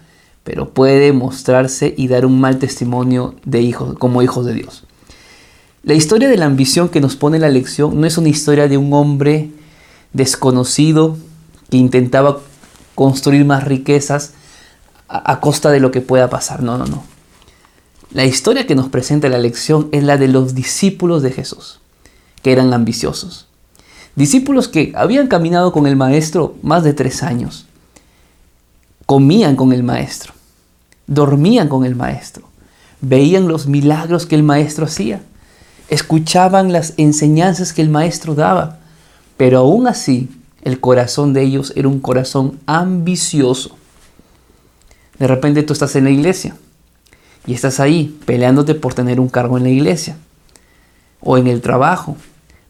pero 0.44 0.70
puede 0.70 1.12
mostrarse 1.12 1.92
y 1.94 2.08
dar 2.08 2.24
un 2.24 2.40
mal 2.40 2.58
testimonio 2.58 3.34
de 3.44 3.60
hijos, 3.60 3.98
como 3.98 4.22
hijos 4.22 4.46
de 4.46 4.54
Dios. 4.54 4.84
La 5.82 5.92
historia 5.92 6.30
de 6.30 6.38
la 6.38 6.46
ambición 6.46 6.88
que 6.88 7.02
nos 7.02 7.16
pone 7.16 7.38
la 7.38 7.50
lección 7.50 8.00
no 8.00 8.06
es 8.06 8.16
una 8.16 8.30
historia 8.30 8.66
de 8.66 8.78
un 8.78 8.94
hombre 8.94 9.50
desconocido 10.14 11.18
que 11.68 11.76
intentaba 11.76 12.38
construir 12.94 13.44
más 13.44 13.64
riquezas 13.64 14.32
a, 15.06 15.32
a, 15.32 15.40
costa 15.40 15.70
de 15.70 15.80
lo 15.80 15.90
que 15.90 16.00
pueda 16.00 16.30
pasar. 16.30 16.62
No, 16.62 16.78
no, 16.78 16.86
no. 16.86 17.04
La 18.10 18.24
historia 18.24 18.66
que 18.66 18.74
nos 18.74 18.88
presenta 18.88 19.28
la 19.28 19.36
lección 19.36 19.90
es 19.92 20.02
la 20.02 20.16
de 20.16 20.28
los 20.28 20.54
discípulos 20.54 21.22
de 21.22 21.32
Jesús 21.32 21.80
eran 22.52 22.72
ambiciosos. 22.72 23.46
Discípulos 24.16 24.68
que 24.68 24.92
habían 24.96 25.28
caminado 25.28 25.72
con 25.72 25.86
el 25.86 25.96
maestro 25.96 26.56
más 26.62 26.82
de 26.82 26.92
tres 26.92 27.22
años. 27.22 27.66
Comían 29.06 29.56
con 29.56 29.72
el 29.72 29.82
maestro. 29.82 30.32
Dormían 31.06 31.68
con 31.68 31.84
el 31.84 31.94
maestro. 31.94 32.48
Veían 33.00 33.48
los 33.48 33.66
milagros 33.66 34.26
que 34.26 34.34
el 34.34 34.42
maestro 34.42 34.86
hacía. 34.86 35.22
Escuchaban 35.88 36.72
las 36.72 36.94
enseñanzas 36.96 37.72
que 37.72 37.82
el 37.82 37.90
maestro 37.90 38.34
daba. 38.34 38.78
Pero 39.36 39.58
aún 39.58 39.86
así, 39.86 40.28
el 40.62 40.80
corazón 40.80 41.32
de 41.32 41.42
ellos 41.42 41.72
era 41.76 41.88
un 41.88 42.00
corazón 42.00 42.58
ambicioso. 42.66 43.76
De 45.18 45.26
repente 45.26 45.62
tú 45.62 45.72
estás 45.72 45.96
en 45.96 46.04
la 46.04 46.10
iglesia 46.10 46.56
y 47.46 47.54
estás 47.54 47.80
ahí 47.80 48.18
peleándote 48.26 48.74
por 48.74 48.94
tener 48.94 49.20
un 49.20 49.28
cargo 49.28 49.56
en 49.56 49.64
la 49.64 49.70
iglesia 49.70 50.16
o 51.20 51.38
en 51.38 51.46
el 51.46 51.60
trabajo, 51.60 52.16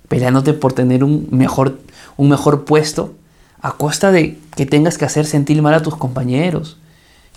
peleándote 0.09 0.55
por 0.55 0.73
tener 0.73 1.05
un 1.05 1.29
mejor, 1.31 1.79
un 2.17 2.29
mejor 2.29 2.65
puesto 2.65 3.15
a 3.61 3.73
costa 3.73 4.11
de 4.13 4.39
que 4.57 4.67
tengas 4.67 4.99
que 4.99 5.05
hacer 5.05 5.27
sentir 5.27 5.61
mal 5.63 5.75
a 5.75 5.83
tus 5.83 5.97
compañeros, 5.97 6.79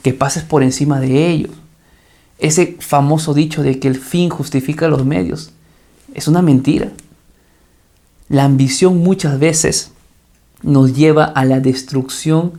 que 0.02 0.14
pases 0.14 0.44
por 0.44 0.64
encima 0.64 1.00
de 1.00 1.30
ellos. 1.30 1.52
Ese 2.40 2.78
famoso 2.80 3.34
dicho 3.34 3.62
de 3.62 3.80
que 3.80 3.88
el 3.88 3.96
fin 3.96 4.30
justifica 4.30 4.88
los 4.88 5.06
medios 5.06 5.52
es 6.14 6.28
una 6.28 6.42
mentira. 6.42 6.92
La 8.30 8.46
ambición 8.46 8.98
muchas 9.00 9.40
veces 9.40 9.92
nos 10.64 10.96
lleva 10.96 11.26
a 11.26 11.46
la 11.46 11.60
destrucción 11.60 12.54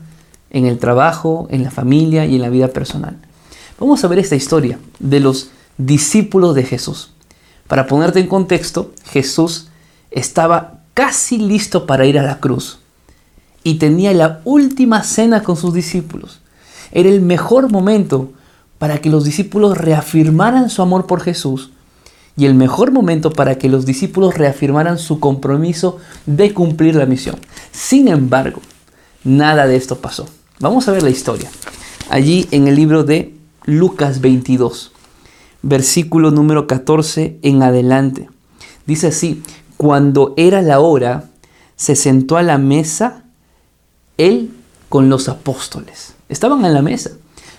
en 0.51 0.67
el 0.67 0.79
trabajo, 0.79 1.47
en 1.51 1.65
la 1.65 1.71
familia 1.71 2.27
y 2.27 2.37
en 2.37 2.43
la 2.43 2.51
vida 2.51 2.69
personal. 2.69 3.17
Vamos 3.79 4.05
a 4.05 4.09
ver 4.09 4.19
esta 4.19 4.37
historia 4.37 4.79
de 4.99 5.21
los 5.21 5.51
discípulos 5.79 6.55
de 6.55 6.65
Jesús. 6.65 7.13
Para 7.67 7.87
ponerte 7.87 8.21
en 8.21 8.27
contexto, 8.27 8.93
Jesús 9.05 9.69
estaba 10.13 10.81
casi 10.95 11.39
listo 11.39 11.87
para 11.87 12.07
ir 12.07 12.19
a 12.19 12.23
la 12.23 12.39
cruz 12.39 12.79
y 13.65 13.75
tenía 13.75 14.13
la 14.13 14.41
última 14.45 15.03
cena 15.05 15.43
con 15.43 15.57
sus 15.57 15.75
discípulos. 15.75 16.41
Era 16.91 17.09
el 17.09 17.21
mejor 17.21 17.71
momento 17.71 18.33
para 18.79 18.99
que 18.99 19.11
los 19.11 19.25
discípulos 19.25 19.79
reafirmaran 19.79 20.69
su 20.69 20.83
amor 20.83 21.07
por 21.07 21.21
Jesús 21.21 21.71
y 22.37 22.47
el 22.47 22.55
mejor 22.55 22.93
momento 22.93 23.31
para 23.31 23.57
que 23.57 23.69
los 23.69 23.87
discípulos 23.87 24.37
reafirmaran 24.37 24.99
su 24.99 25.21
compromiso 25.21 25.99
de 26.27 26.53
cumplir 26.55 26.97
la 26.97 27.07
misión. 27.07 27.37
Sin 27.71 28.09
embargo, 28.09 28.61
nada 29.25 29.67
de 29.67 29.77
esto 29.77 29.99
pasó. 29.99 30.27
Vamos 30.61 30.89
a 30.89 30.93
ver 30.93 31.03
la 31.03 31.11
historia. 31.11 31.51
Allí 32.09 32.49
en 32.51 32.69
el 32.69 32.77
libro 32.77 33.05
de 33.05 33.35
Lucas 33.65 34.21
22, 34.21 34.93
versículo 35.63 36.31
número 36.31 36.67
14 36.67 37.39
en 37.43 37.63
adelante. 37.63 38.29
Dice 38.87 39.09
así, 39.09 39.43
cuando 39.83 40.33
era 40.37 40.63
la 40.63 40.79
hora, 40.79 41.25
se 41.75 41.97
sentó 41.97 42.37
a 42.37 42.45
la 42.45 42.57
mesa 42.57 43.25
él 44.17 44.55
con 44.89 45.09
los 45.09 45.29
apóstoles. 45.29 46.15
Estaban 46.29 46.65
en 46.65 46.73
la 46.73 46.83
mesa, 46.83 47.11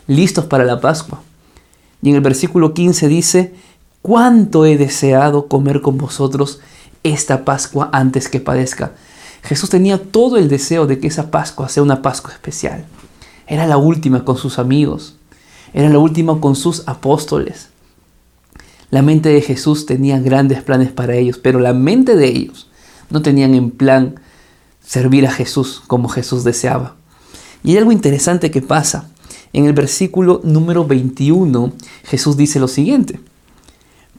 listos 0.08 0.46
para 0.46 0.64
la 0.64 0.80
Pascua. 0.80 1.22
Y 2.02 2.12
en 2.12 2.16
el 2.16 2.22
versículo 2.22 2.74
15 2.74 3.10
dice, 3.10 3.54
cuánto 4.02 4.66
he 4.66 4.78
deseado 4.78 5.50
comer 5.50 5.82
con 5.82 5.98
vosotros 5.98 6.62
esta 7.04 7.44
Pascua 7.44 7.90
antes 7.92 8.30
que 8.30 8.40
padezca. 8.40 8.94
Jesús 9.42 9.70
tenía 9.70 10.02
todo 10.02 10.38
el 10.38 10.48
deseo 10.48 10.88
de 10.88 11.00
que 11.00 11.08
esa 11.08 11.30
Pascua 11.30 11.68
sea 11.68 11.84
una 11.84 12.02
Pascua 12.02 12.32
especial. 12.32 12.86
Era 13.48 13.68
la 13.68 13.76
última 13.76 14.24
con 14.24 14.38
sus 14.38 14.60
amigos, 14.60 15.18
era 15.74 15.90
la 15.90 16.00
última 16.00 16.40
con 16.40 16.56
sus 16.56 16.88
apóstoles. 16.88 17.68
La 18.94 19.02
mente 19.02 19.30
de 19.30 19.42
Jesús 19.42 19.86
tenía 19.86 20.20
grandes 20.20 20.62
planes 20.62 20.92
para 20.92 21.16
ellos, 21.16 21.40
pero 21.40 21.60
la 21.60 21.74
mente 21.74 22.16
de 22.16 22.28
ellos 22.28 22.70
no 23.10 23.22
tenían 23.22 23.54
en 23.56 23.72
plan 23.72 24.20
servir 24.86 25.26
a 25.26 25.32
Jesús 25.32 25.82
como 25.88 26.10
Jesús 26.10 26.44
deseaba. 26.44 26.96
Y 27.64 27.72
hay 27.72 27.78
algo 27.78 27.92
interesante 27.92 28.52
que 28.52 28.62
pasa. 28.62 29.10
En 29.52 29.66
el 29.66 29.74
versículo 29.74 30.42
número 30.44 30.86
21, 30.86 31.74
Jesús 32.04 32.38
dice 32.38 32.60
lo 32.60 32.68
siguiente 32.68 33.20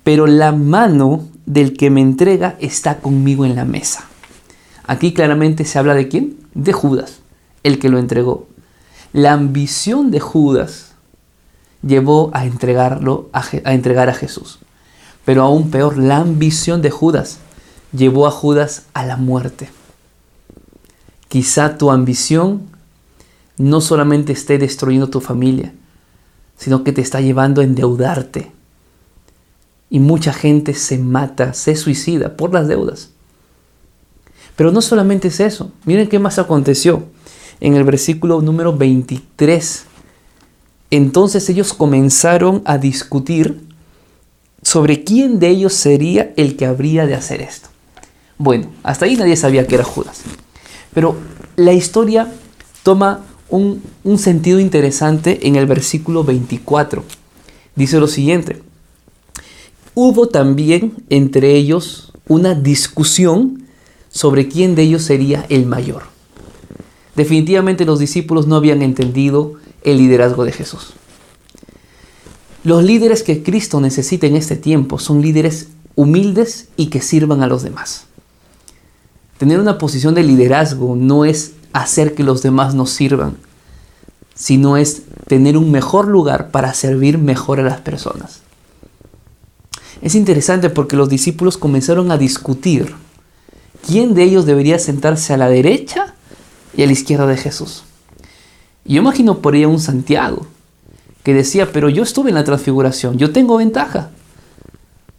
pero 0.05 0.27
la 0.27 0.53
mano 0.53 1.27
del 1.47 1.77
que 1.77 1.91
me 1.91 2.03
entrega 2.03 2.57
está 2.61 2.99
conmigo 2.99 3.45
en 3.45 3.57
la 3.57 3.65
mesa. 3.65 4.05
Aquí 4.87 5.15
claramente 5.15 5.65
se 5.65 5.79
habla 5.79 5.95
de 5.95 6.09
quién? 6.09 6.37
De 6.55 6.73
Judas, 6.73 7.21
el 7.63 7.79
que 7.79 7.89
lo 7.89 7.99
entregó. 7.99 8.47
La 9.13 9.33
ambición 9.33 10.11
de 10.11 10.21
Judas 10.21 10.93
llevó 11.83 12.31
a 12.35 12.45
entregarlo 12.45 13.31
a, 13.33 13.45
a 13.65 13.75
entregar 13.75 14.11
a 14.11 14.15
Jesús. 14.15 14.59
Pero 15.25 15.43
aún 15.43 15.71
peor, 15.71 15.97
la 15.97 16.19
ambición 16.19 16.83
de 16.83 16.91
Judas 16.91 17.39
llevó 17.93 18.27
a 18.27 18.31
Judas 18.31 18.87
a 18.93 19.07
la 19.07 19.17
muerte. 19.17 19.69
Quizá 21.29 21.79
tu 21.79 21.91
ambición 21.91 22.63
no 23.57 23.81
solamente 23.81 24.33
esté 24.33 24.59
destruyendo 24.59 25.11
tu 25.11 25.21
familia, 25.21 25.73
sino 26.57 26.85
que 26.85 26.93
te 26.93 27.01
está 27.01 27.21
llevando 27.21 27.61
a 27.61 27.65
endeudarte, 27.65 28.53
y 29.91 30.01
mucha 30.01 30.33
gente 30.33 30.75
se 30.75 30.99
mata, 30.99 31.55
se 31.55 31.77
suicida 31.77 32.37
por 32.37 32.53
las 32.53 32.67
deudas. 32.67 33.11
Pero 34.57 34.73
no 34.73 34.83
solamente 34.83 35.29
es 35.29 35.39
eso. 35.39 35.71
Miren 35.85 36.09
qué 36.09 36.19
más 36.19 36.39
aconteció. 36.41 37.05
En 37.61 37.75
el 37.75 37.85
versículo 37.85 38.41
número 38.41 38.77
23. 38.77 39.85
Entonces 40.91 41.49
ellos 41.49 41.73
comenzaron 41.73 42.63
a 42.65 42.79
discutir 42.79 43.63
sobre 44.65 45.05
quién 45.05 45.39
de 45.39 45.51
ellos 45.51 45.75
sería 45.75 46.33
el 46.37 46.57
que 46.57 46.67
habría 46.67 47.07
de 47.07 47.15
hacer 47.15 47.41
esto. 47.41 47.69
Bueno, 48.39 48.69
hasta 48.83 49.05
ahí 49.05 49.15
nadie 49.15 49.37
sabía 49.37 49.67
que 49.67 49.77
era 49.77 49.85
Judas. 49.85 50.23
Pero 50.93 51.17
la 51.57 51.73
historia 51.73 52.33
toma 52.83 53.25
un, 53.49 53.83
un 54.03 54.19
sentido 54.19 54.59
interesante 54.59 55.47
en 55.47 55.55
el 55.57 55.67
versículo 55.67 56.25
24. 56.25 57.05
Dice 57.77 58.01
lo 58.01 58.09
siguiente. 58.09 58.63
Hubo 59.95 60.29
también 60.29 60.95
entre 61.09 61.55
ellos 61.55 62.13
una 62.27 62.55
discusión 62.55 63.65
sobre 64.11 64.49
quién 64.49 64.75
de 64.75 64.83
ellos 64.83 65.03
sería 65.03 65.47
el 65.51 65.67
mayor. 65.67 66.05
Definitivamente 67.15 67.85
los 67.85 67.99
discípulos 67.99 68.47
no 68.47 68.57
habían 68.57 68.83
entendido 68.83 69.55
el 69.85 69.99
liderazgo 69.99 70.45
de 70.45 70.53
Jesús. 70.53 70.95
Los 72.65 72.83
líderes 72.83 73.23
que 73.23 73.43
Cristo 73.43 73.79
necesita 73.79 74.27
en 74.27 74.37
este 74.37 74.57
tiempo 74.57 74.99
son 74.99 75.21
líderes 75.21 75.69
humildes 75.97 76.69
y 76.79 76.87
que 76.87 77.03
sirvan 77.03 77.43
a 77.43 77.47
los 77.47 77.63
demás. 77.63 78.07
Tener 79.37 79.61
una 79.61 79.77
posición 79.77 80.15
de 80.15 80.23
liderazgo 80.23 80.97
no 80.97 81.27
es 81.27 81.53
hacer 81.75 82.15
que 82.15 82.23
los 82.23 82.41
demás 82.41 82.75
nos 82.75 82.89
sirvan, 82.89 83.37
sino 84.35 84.79
es 84.79 85.03
tener 85.29 85.59
un 85.59 85.71
mejor 85.71 86.09
lugar 86.09 86.51
para 86.51 86.73
servir 86.73 87.19
mejor 87.19 87.61
a 87.61 87.65
las 87.65 87.83
personas. 87.83 88.41
Es 90.01 90.15
interesante 90.15 90.71
porque 90.71 90.97
los 90.97 91.11
discípulos 91.11 91.59
comenzaron 91.59 92.11
a 92.11 92.17
discutir 92.17 92.95
quién 93.87 94.15
de 94.15 94.23
ellos 94.23 94.47
debería 94.47 94.79
sentarse 94.79 95.35
a 95.35 95.37
la 95.37 95.51
derecha 95.51 96.15
y 96.75 96.83
a 96.83 96.87
la 96.87 96.93
izquierda 96.93 97.27
de 97.27 97.37
Jesús. 97.37 97.85
Yo 98.87 99.03
imagino 99.03 99.41
por 99.41 99.53
ahí 99.53 99.67
un 99.67 99.81
Santiago 99.81 100.47
que 101.25 101.35
decía, 101.35 101.73
pero 101.73 101.89
yo 101.89 102.03
estuve 102.05 102.29
en 102.29 102.37
la 102.37 102.45
transfiguración, 102.45 103.19
yo 103.19 103.33
tengo 103.33 103.57
ventaja. 103.57 104.11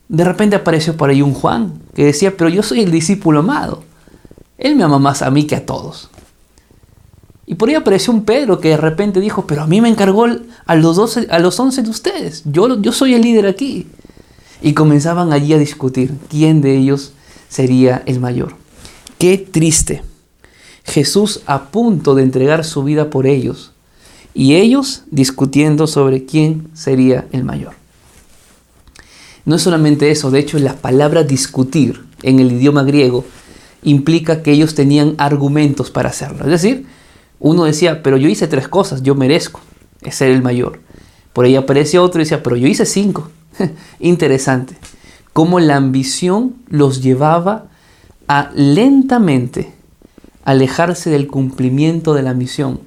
De 0.08 0.24
repente 0.24 0.56
apareció 0.56 0.96
por 0.96 1.10
ahí 1.10 1.24
un 1.24 1.34
Juan 1.34 1.82
que 1.96 2.06
decía, 2.06 2.38
pero 2.38 2.50
yo 2.50 2.62
soy 2.62 2.82
el 2.82 2.92
discípulo 2.92 3.40
amado. 3.40 3.84
Él 4.58 4.76
me 4.76 4.84
ama 4.84 5.00
más 5.00 5.24
a 5.24 5.32
mí 5.32 5.46
que 5.46 5.56
a 5.56 5.66
todos. 5.66 6.10
Y 7.48 7.56
por 7.56 7.70
ahí 7.70 7.76
apareció 7.76 8.14
un 8.14 8.24
Pedro 8.24 8.60
que 8.60 8.70
de 8.70 8.78
repente 8.78 9.20
dijo, 9.20 9.48
pero 9.48 9.64
a 9.64 9.68
mí 9.68 9.82
me 9.82 9.90
encargó 9.90 10.28
a 10.66 10.76
los, 10.76 10.96
12, 10.96 11.28
a 11.30 11.40
los 11.40 11.60
11 11.60 11.82
de 11.82 11.90
ustedes. 11.90 12.44
Yo, 12.46 12.80
yo 12.80 12.92
soy 12.92 13.16
el 13.16 13.24
líder 13.24 13.48
aquí. 13.48 13.88
Y 14.62 14.74
comenzaban 14.74 15.34
allí 15.34 15.54
a 15.54 15.58
discutir 15.58 16.14
quién 16.30 16.62
de 16.62 16.78
ellos 16.78 17.14
sería 17.50 18.04
el 18.06 18.20
mayor. 18.20 18.56
Qué 19.18 19.38
triste. 19.40 20.04
Jesús 20.84 21.42
a 21.48 21.72
punto 21.72 22.14
de 22.14 22.24
entregar 22.24 22.64
su 22.64 22.84
vida 22.84 23.10
por 23.10 23.26
ellos 23.26 23.75
y 24.36 24.56
ellos 24.56 25.04
discutiendo 25.10 25.88
sobre 25.88 26.26
quién 26.26 26.68
sería 26.76 27.26
el 27.32 27.44
mayor. 27.44 27.74
No 29.46 29.56
es 29.56 29.64
solamente 29.64 30.12
eso, 30.12 30.30
de 30.30 30.40
hecho 30.40 30.60
la 30.60 30.76
palabra 30.76 31.24
discutir 31.24 32.06
en 32.22 32.40
el 32.40 32.52
idioma 32.52 32.84
griego 32.84 33.26
implica 33.82 34.44
que 34.44 34.52
ellos 34.52 34.76
tenían 34.76 35.16
argumentos 35.18 35.90
para 35.90 36.10
hacerlo. 36.10 36.44
Es 36.44 36.52
decir, 36.52 36.86
uno 37.40 37.64
decía, 37.64 38.04
pero 38.04 38.18
yo 38.18 38.30
hice 38.30 38.48
tres 38.48 38.68
cosas, 38.68 39.02
yo 39.02 39.16
merezco 39.16 39.62
ser 40.12 40.30
el 40.30 40.44
mayor. 40.44 40.82
Por 41.34 41.46
ahí 41.46 41.56
aparece 41.56 41.98
otro 41.98 42.22
y 42.22 42.26
decía, 42.26 42.44
pero 42.44 42.56
yo 42.56 42.68
hice 42.68 42.86
cinco, 42.86 43.30
Interesante. 44.00 44.76
Cómo 45.34 45.60
la 45.60 45.76
ambición 45.76 46.56
los 46.70 47.02
llevaba 47.02 47.68
a 48.28 48.52
lentamente 48.56 49.74
alejarse 50.44 51.10
del 51.10 51.28
cumplimiento 51.28 52.14
de 52.14 52.24
la 52.24 52.34
misión. 52.34 52.80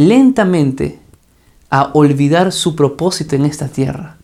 Lentamente 0.00 0.98
a 1.68 1.90
olvidar 1.92 2.52
su 2.52 2.74
propósito 2.74 3.36
en 3.36 3.44
esta 3.44 3.68
tierra. 3.68 4.16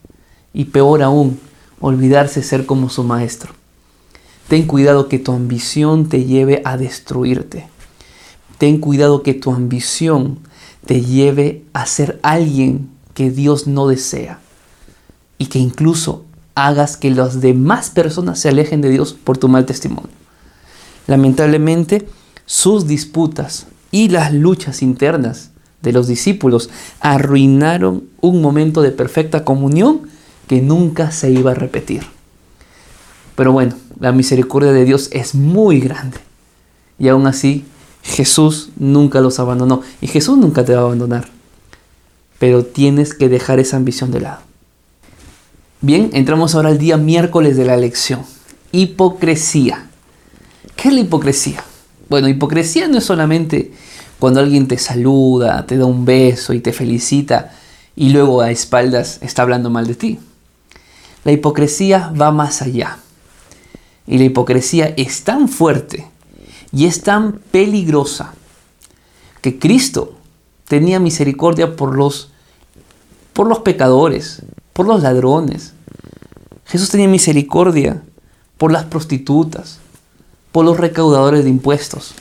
Y 0.54 0.64
peor 0.64 1.02
aún, 1.02 1.38
olvidarse 1.80 2.42
ser 2.42 2.64
como 2.64 2.88
su 2.88 3.04
maestro. 3.04 3.52
Ten 4.48 4.66
cuidado 4.66 5.06
que 5.10 5.18
tu 5.18 5.32
ambición 5.32 6.08
te 6.08 6.24
lleve 6.24 6.62
a 6.64 6.78
destruirte. 6.78 7.68
Ten 8.56 8.78
cuidado 8.78 9.22
que 9.22 9.34
tu 9.34 9.52
ambición 9.52 10.38
te 10.86 11.02
lleve 11.02 11.62
a 11.74 11.84
ser 11.84 12.20
alguien 12.22 12.88
que 13.12 13.30
Dios 13.30 13.66
no 13.66 13.86
desea 13.86 14.38
y 15.36 15.48
que 15.48 15.58
incluso 15.58 16.24
hagas 16.54 16.96
que 16.96 17.10
las 17.10 17.42
demás 17.42 17.90
personas 17.90 18.38
se 18.38 18.48
alejen 18.48 18.80
de 18.80 18.88
Dios 18.88 19.12
por 19.12 19.36
tu 19.36 19.48
mal 19.48 19.66
testimonio. 19.66 20.08
Lamentablemente, 21.06 22.08
sus 22.46 22.86
disputas 22.86 23.66
y 23.90 24.08
las 24.08 24.32
luchas 24.32 24.80
internas 24.80 25.50
de 25.82 25.92
los 25.92 26.06
discípulos 26.06 26.70
arruinaron 27.00 28.04
un 28.20 28.40
momento 28.42 28.82
de 28.82 28.90
perfecta 28.90 29.44
comunión 29.44 30.02
que 30.48 30.60
nunca 30.60 31.10
se 31.10 31.30
iba 31.30 31.52
a 31.52 31.54
repetir. 31.54 32.02
Pero 33.34 33.52
bueno, 33.52 33.74
la 34.00 34.12
misericordia 34.12 34.72
de 34.72 34.84
Dios 34.84 35.08
es 35.12 35.34
muy 35.34 35.80
grande. 35.80 36.18
Y 36.98 37.08
aún 37.08 37.26
así, 37.26 37.64
Jesús 38.02 38.70
nunca 38.76 39.20
los 39.20 39.38
abandonó. 39.38 39.82
Y 40.00 40.06
Jesús 40.06 40.38
nunca 40.38 40.64
te 40.64 40.74
va 40.74 40.80
a 40.80 40.84
abandonar. 40.84 41.28
Pero 42.38 42.64
tienes 42.64 43.14
que 43.14 43.28
dejar 43.28 43.58
esa 43.60 43.76
ambición 43.76 44.10
de 44.10 44.20
lado. 44.20 44.40
Bien, 45.82 46.10
entramos 46.14 46.54
ahora 46.54 46.70
al 46.70 46.78
día 46.78 46.96
miércoles 46.96 47.56
de 47.56 47.66
la 47.66 47.76
lección. 47.76 48.22
Hipocresía. 48.72 49.86
¿Qué 50.74 50.88
es 50.88 50.94
la 50.94 51.00
hipocresía? 51.00 51.62
Bueno, 52.08 52.28
hipocresía 52.28 52.88
no 52.88 52.98
es 52.98 53.04
solamente 53.04 53.72
cuando 54.18 54.40
alguien 54.40 54.68
te 54.68 54.78
saluda, 54.78 55.66
te 55.66 55.76
da 55.76 55.86
un 55.86 56.04
beso 56.04 56.52
y 56.52 56.60
te 56.60 56.72
felicita 56.72 57.52
y 57.94 58.10
luego 58.10 58.40
a 58.40 58.50
espaldas 58.50 59.18
está 59.22 59.42
hablando 59.42 59.70
mal 59.70 59.86
de 59.86 59.94
ti. 59.94 60.18
La 61.24 61.32
hipocresía 61.32 62.12
va 62.18 62.30
más 62.30 62.62
allá. 62.62 62.98
Y 64.06 64.18
la 64.18 64.24
hipocresía 64.24 64.94
es 64.96 65.24
tan 65.24 65.48
fuerte 65.48 66.06
y 66.72 66.86
es 66.86 67.02
tan 67.02 67.40
peligrosa 67.50 68.34
que 69.40 69.58
Cristo 69.58 70.14
tenía 70.68 71.00
misericordia 71.00 71.74
por 71.74 71.96
los 71.96 72.30
por 73.32 73.48
los 73.48 73.58
pecadores, 73.58 74.42
por 74.72 74.86
los 74.86 75.02
ladrones. 75.02 75.74
Jesús 76.64 76.88
tenía 76.88 77.08
misericordia 77.08 78.02
por 78.56 78.72
las 78.72 78.84
prostitutas, 78.84 79.78
por 80.52 80.64
los 80.64 80.78
recaudadores 80.78 81.44
de 81.44 81.50
impuestos. 81.50 82.14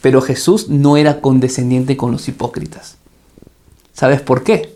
Pero 0.00 0.20
Jesús 0.22 0.68
no 0.68 0.96
era 0.96 1.20
condescendiente 1.20 1.96
con 1.96 2.12
los 2.12 2.28
hipócritas. 2.28 2.96
¿Sabes 3.92 4.20
por 4.20 4.42
qué? 4.42 4.74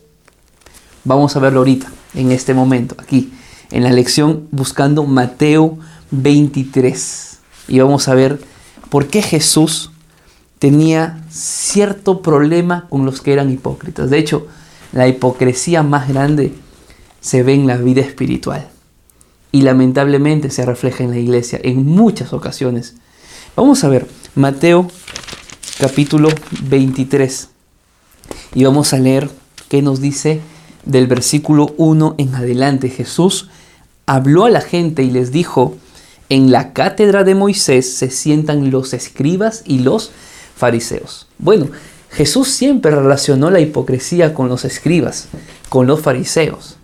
Vamos 1.05 1.37
a 1.37 1.41
verlo 1.41 1.61
ahorita, 1.61 1.91
en 2.15 2.31
este 2.33 2.55
momento, 2.55 2.95
aquí, 2.99 3.33
en 3.71 3.85
la 3.85 3.93
lección 3.93 4.49
buscando 4.51 5.05
Mateo 5.05 5.79
23. 6.11 7.39
Y 7.69 7.79
vamos 7.79 8.09
a 8.09 8.15
ver 8.15 8.41
por 8.91 9.07
qué 9.07 9.23
Jesús 9.23 9.91
tenía 10.59 11.23
cierto 11.31 12.23
problema 12.23 12.87
con 12.89 13.05
los 13.05 13.21
que 13.21 13.33
eran 13.33 13.51
hipócritas. 13.51 14.11
De 14.11 14.19
hecho, 14.19 14.47
la 14.93 15.09
hipocresía 15.09 15.83
más 15.83 16.09
grande 16.09 16.55
se 17.21 17.43
ve 17.43 17.55
en 17.55 17.67
la 17.67 17.77
vida 17.77 18.01
espiritual 18.01 18.69
y 19.51 19.63
lamentablemente 19.63 20.51
se 20.51 20.65
refleja 20.65 21.05
en 21.05 21.11
la 21.11 21.19
iglesia 21.19 21.59
en 21.63 21.85
muchas 21.85 22.33
ocasiones. 22.33 22.95
Vamos 23.57 23.85
a 23.85 23.89
ver 23.89 24.07
Mateo 24.37 24.91
capítulo 25.79 26.29
23 26.65 27.51
y 28.57 28.65
vamos 28.65 28.93
a 28.93 28.99
leer 28.99 29.31
qué 29.69 29.81
nos 29.81 30.01
dice 30.01 30.41
del 30.85 31.07
versículo 31.07 31.73
1 31.77 32.17
en 32.19 32.35
adelante. 32.35 32.89
Jesús 32.89 33.49
habló 34.07 34.45
a 34.45 34.51
la 34.51 34.61
gente 34.61 35.05
y 35.05 35.13
les 35.13 35.31
dijo, 35.31 35.77
en 36.31 36.51
la 36.51 36.73
cátedra 36.73 37.23
de 37.23 37.37
Moisés 37.37 37.95
se 37.95 38.11
sientan 38.11 38.73
los 38.73 38.93
escribas 38.93 39.63
y 39.67 39.79
los 39.79 40.11
fariseos. 40.57 41.29
Bueno, 41.39 41.69
Jesús 42.11 42.49
siempre 42.49 42.91
relacionó 42.91 43.53
la 43.53 43.61
hipocresía 43.61 44.35
con 44.35 44.49
los 44.49 44.65
escribas, 44.65 45.29
con 45.69 45.87
los 45.87 46.01
fariseos. 46.01 46.77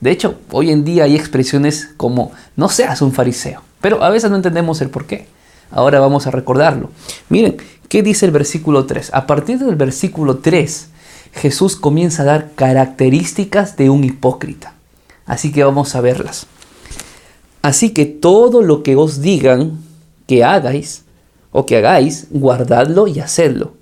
De 0.00 0.10
hecho, 0.10 0.38
hoy 0.52 0.70
en 0.70 0.86
día 0.86 1.04
hay 1.04 1.16
expresiones 1.16 1.90
como 1.98 2.32
no 2.56 2.70
seas 2.70 3.02
un 3.02 3.12
fariseo, 3.12 3.60
pero 3.82 4.02
a 4.02 4.08
veces 4.08 4.30
no 4.30 4.36
entendemos 4.36 4.80
el 4.80 4.88
por 4.88 5.04
qué. 5.04 5.26
Ahora 5.70 6.00
vamos 6.00 6.26
a 6.26 6.30
recordarlo. 6.30 6.90
Miren, 7.28 7.56
¿qué 7.88 8.02
dice 8.02 8.26
el 8.26 8.32
versículo 8.32 8.86
3? 8.86 9.10
A 9.12 9.26
partir 9.26 9.58
del 9.58 9.76
versículo 9.76 10.38
3, 10.38 10.88
Jesús 11.32 11.76
comienza 11.76 12.22
a 12.22 12.26
dar 12.26 12.52
características 12.54 13.76
de 13.76 13.90
un 13.90 14.04
hipócrita. 14.04 14.74
Así 15.26 15.52
que 15.52 15.64
vamos 15.64 15.94
a 15.94 16.00
verlas. 16.00 16.46
Así 17.62 17.90
que 17.90 18.06
todo 18.06 18.62
lo 18.62 18.82
que 18.82 18.96
os 18.96 19.20
digan 19.20 19.78
que 20.26 20.44
hagáis 20.44 21.04
o 21.52 21.66
que 21.66 21.76
hagáis, 21.76 22.26
guardadlo 22.30 23.06
y 23.06 23.20
hacedlo. 23.20 23.74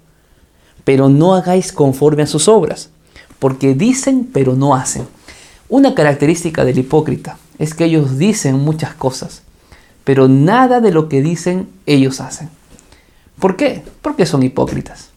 Pero 0.85 1.09
no 1.09 1.35
hagáis 1.35 1.73
conforme 1.73 2.23
a 2.23 2.27
sus 2.27 2.49
obras, 2.49 2.91
porque 3.39 3.75
dicen 3.75 4.29
pero 4.33 4.55
no 4.55 4.75
hacen. 4.75 5.07
Una 5.69 5.95
característica 5.95 6.65
del 6.65 6.79
hipócrita 6.79 7.39
es 7.59 7.75
que 7.75 7.85
ellos 7.85 8.19
dicen 8.19 8.59
muchas 8.59 8.95
cosas, 8.95 9.43
pero 10.07 10.29
nada 10.29 10.81
de 10.81 10.93
lo 10.93 11.09
que 11.09 11.21
dicen 11.21 11.69
ellos 11.85 12.21
hacen. 12.21 12.49
¿Por 13.41 13.57
qué? 13.57 13.83
Porque 14.03 14.25
son 14.25 14.45
hipócritas. 14.45 15.11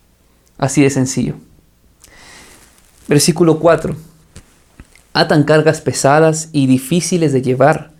Así 0.57 0.81
de 0.81 0.89
sencillo. 0.89 1.35
Versículo 3.07 3.59
4. 3.59 3.95
Atan 5.13 5.43
cargas 5.43 5.81
pesadas 5.81 6.49
y 6.53 6.65
difíciles 6.65 7.31
de 7.33 7.43
llevar, 7.43 7.91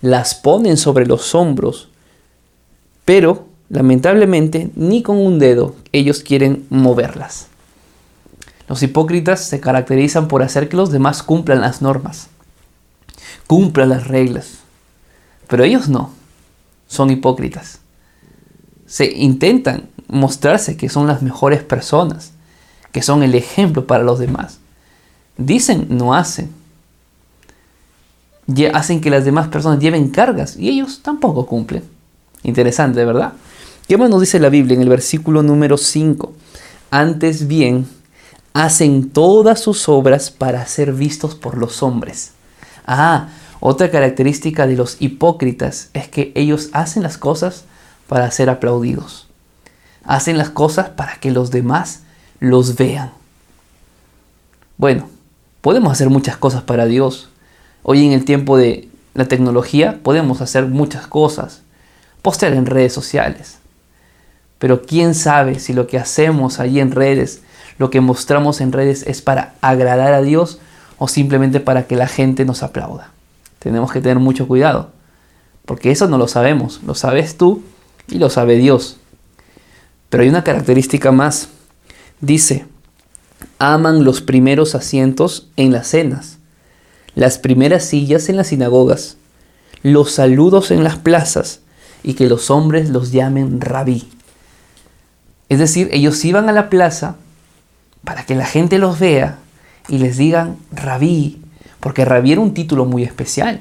las 0.00 0.36
ponen 0.36 0.76
sobre 0.76 1.06
los 1.06 1.34
hombros, 1.34 1.88
pero 3.04 3.48
lamentablemente 3.68 4.70
ni 4.76 5.02
con 5.02 5.16
un 5.16 5.40
dedo 5.40 5.74
ellos 5.90 6.20
quieren 6.20 6.66
moverlas. 6.70 7.48
Los 8.68 8.80
hipócritas 8.84 9.44
se 9.44 9.58
caracterizan 9.58 10.28
por 10.28 10.44
hacer 10.44 10.68
que 10.68 10.76
los 10.76 10.92
demás 10.92 11.24
cumplan 11.24 11.62
las 11.62 11.82
normas, 11.82 12.28
cumplan 13.48 13.88
las 13.88 14.06
reglas, 14.06 14.58
pero 15.48 15.64
ellos 15.64 15.88
no, 15.88 16.16
son 16.88 17.10
hipócritas. 17.10 17.78
Se 18.86 19.06
intentan 19.12 19.88
mostrarse 20.08 20.76
que 20.76 20.88
son 20.88 21.06
las 21.06 21.22
mejores 21.22 21.62
personas, 21.62 22.32
que 22.90 23.02
son 23.02 23.22
el 23.22 23.36
ejemplo 23.36 23.86
para 23.86 24.02
los 24.02 24.18
demás. 24.18 24.58
Dicen, 25.36 25.86
no 25.90 26.14
hacen. 26.14 26.50
Hacen 28.72 29.00
que 29.00 29.10
las 29.10 29.24
demás 29.24 29.48
personas 29.48 29.78
lleven 29.78 30.08
cargas 30.08 30.56
y 30.56 30.70
ellos 30.70 31.00
tampoco 31.02 31.46
cumplen. 31.46 31.84
Interesante, 32.42 33.04
¿verdad? 33.04 33.34
¿Qué 33.86 33.96
más 33.96 34.10
nos 34.10 34.20
dice 34.20 34.40
la 34.40 34.48
Biblia 34.48 34.74
en 34.74 34.82
el 34.82 34.88
versículo 34.88 35.42
número 35.42 35.76
5? 35.76 36.32
Antes 36.90 37.46
bien, 37.46 37.86
hacen 38.54 39.10
todas 39.10 39.60
sus 39.60 39.88
obras 39.88 40.30
para 40.30 40.66
ser 40.66 40.92
vistos 40.92 41.34
por 41.34 41.58
los 41.58 41.82
hombres. 41.82 42.32
Ah, 42.86 43.28
otra 43.60 43.90
característica 43.90 44.66
de 44.66 44.76
los 44.76 44.96
hipócritas 45.00 45.90
es 45.92 46.08
que 46.08 46.32
ellos 46.34 46.70
hacen 46.72 47.02
las 47.02 47.18
cosas 47.18 47.64
para 48.06 48.30
ser 48.30 48.50
aplaudidos. 48.50 49.28
Hacen 50.04 50.38
las 50.38 50.50
cosas 50.50 50.90
para 50.90 51.16
que 51.16 51.30
los 51.30 51.50
demás 51.50 52.02
los 52.40 52.76
vean. 52.76 53.10
Bueno, 54.76 55.08
podemos 55.60 55.92
hacer 55.92 56.08
muchas 56.08 56.36
cosas 56.36 56.62
para 56.62 56.86
Dios. 56.86 57.30
Hoy 57.82 58.06
en 58.06 58.12
el 58.12 58.24
tiempo 58.24 58.56
de 58.56 58.88
la 59.14 59.26
tecnología 59.26 59.98
podemos 60.02 60.40
hacer 60.40 60.66
muchas 60.66 61.08
cosas. 61.08 61.62
Postear 62.22 62.52
en 62.52 62.66
redes 62.66 62.92
sociales. 62.92 63.58
Pero 64.58 64.82
quién 64.82 65.14
sabe 65.14 65.58
si 65.58 65.72
lo 65.72 65.86
que 65.86 65.98
hacemos 65.98 66.60
allí 66.60 66.80
en 66.80 66.92
redes, 66.92 67.42
lo 67.78 67.90
que 67.90 68.00
mostramos 68.00 68.60
en 68.60 68.72
redes 68.72 69.04
es 69.06 69.20
para 69.20 69.54
agradar 69.60 70.12
a 70.12 70.22
Dios 70.22 70.60
o 70.98 71.08
simplemente 71.08 71.60
para 71.60 71.86
que 71.86 71.96
la 71.96 72.06
gente 72.06 72.44
nos 72.44 72.62
aplauda. 72.62 73.12
Tenemos 73.58 73.92
que 73.92 74.00
tener 74.00 74.18
mucho 74.18 74.46
cuidado. 74.46 74.90
Porque 75.64 75.90
eso 75.90 76.08
no 76.08 76.18
lo 76.18 76.28
sabemos. 76.28 76.80
Lo 76.86 76.94
sabes 76.94 77.36
tú 77.36 77.62
y 78.08 78.18
lo 78.18 78.30
sabe 78.30 78.56
Dios. 78.56 78.98
Pero 80.08 80.22
hay 80.22 80.28
una 80.28 80.44
característica 80.44 81.12
más 81.12 81.48
Dice, 82.20 82.66
aman 83.60 84.02
los 84.02 84.20
primeros 84.20 84.74
asientos 84.74 85.48
en 85.56 85.70
las 85.70 85.86
cenas, 85.86 86.38
las 87.14 87.38
primeras 87.38 87.84
sillas 87.84 88.28
en 88.28 88.36
las 88.36 88.48
sinagogas, 88.48 89.16
los 89.82 90.10
saludos 90.10 90.72
en 90.72 90.82
las 90.82 90.96
plazas 90.96 91.60
y 92.02 92.14
que 92.14 92.28
los 92.28 92.50
hombres 92.50 92.90
los 92.90 93.12
llamen 93.12 93.60
rabí. 93.60 94.08
Es 95.48 95.60
decir, 95.60 95.88
ellos 95.92 96.24
iban 96.24 96.48
a 96.48 96.52
la 96.52 96.70
plaza 96.70 97.16
para 98.02 98.26
que 98.26 98.34
la 98.34 98.46
gente 98.46 98.78
los 98.78 98.98
vea 98.98 99.38
y 99.88 99.98
les 99.98 100.16
digan 100.16 100.56
rabí, 100.72 101.40
porque 101.80 102.04
rabí 102.04 102.32
era 102.32 102.40
un 102.40 102.54
título 102.54 102.84
muy 102.84 103.02
especial. 103.02 103.60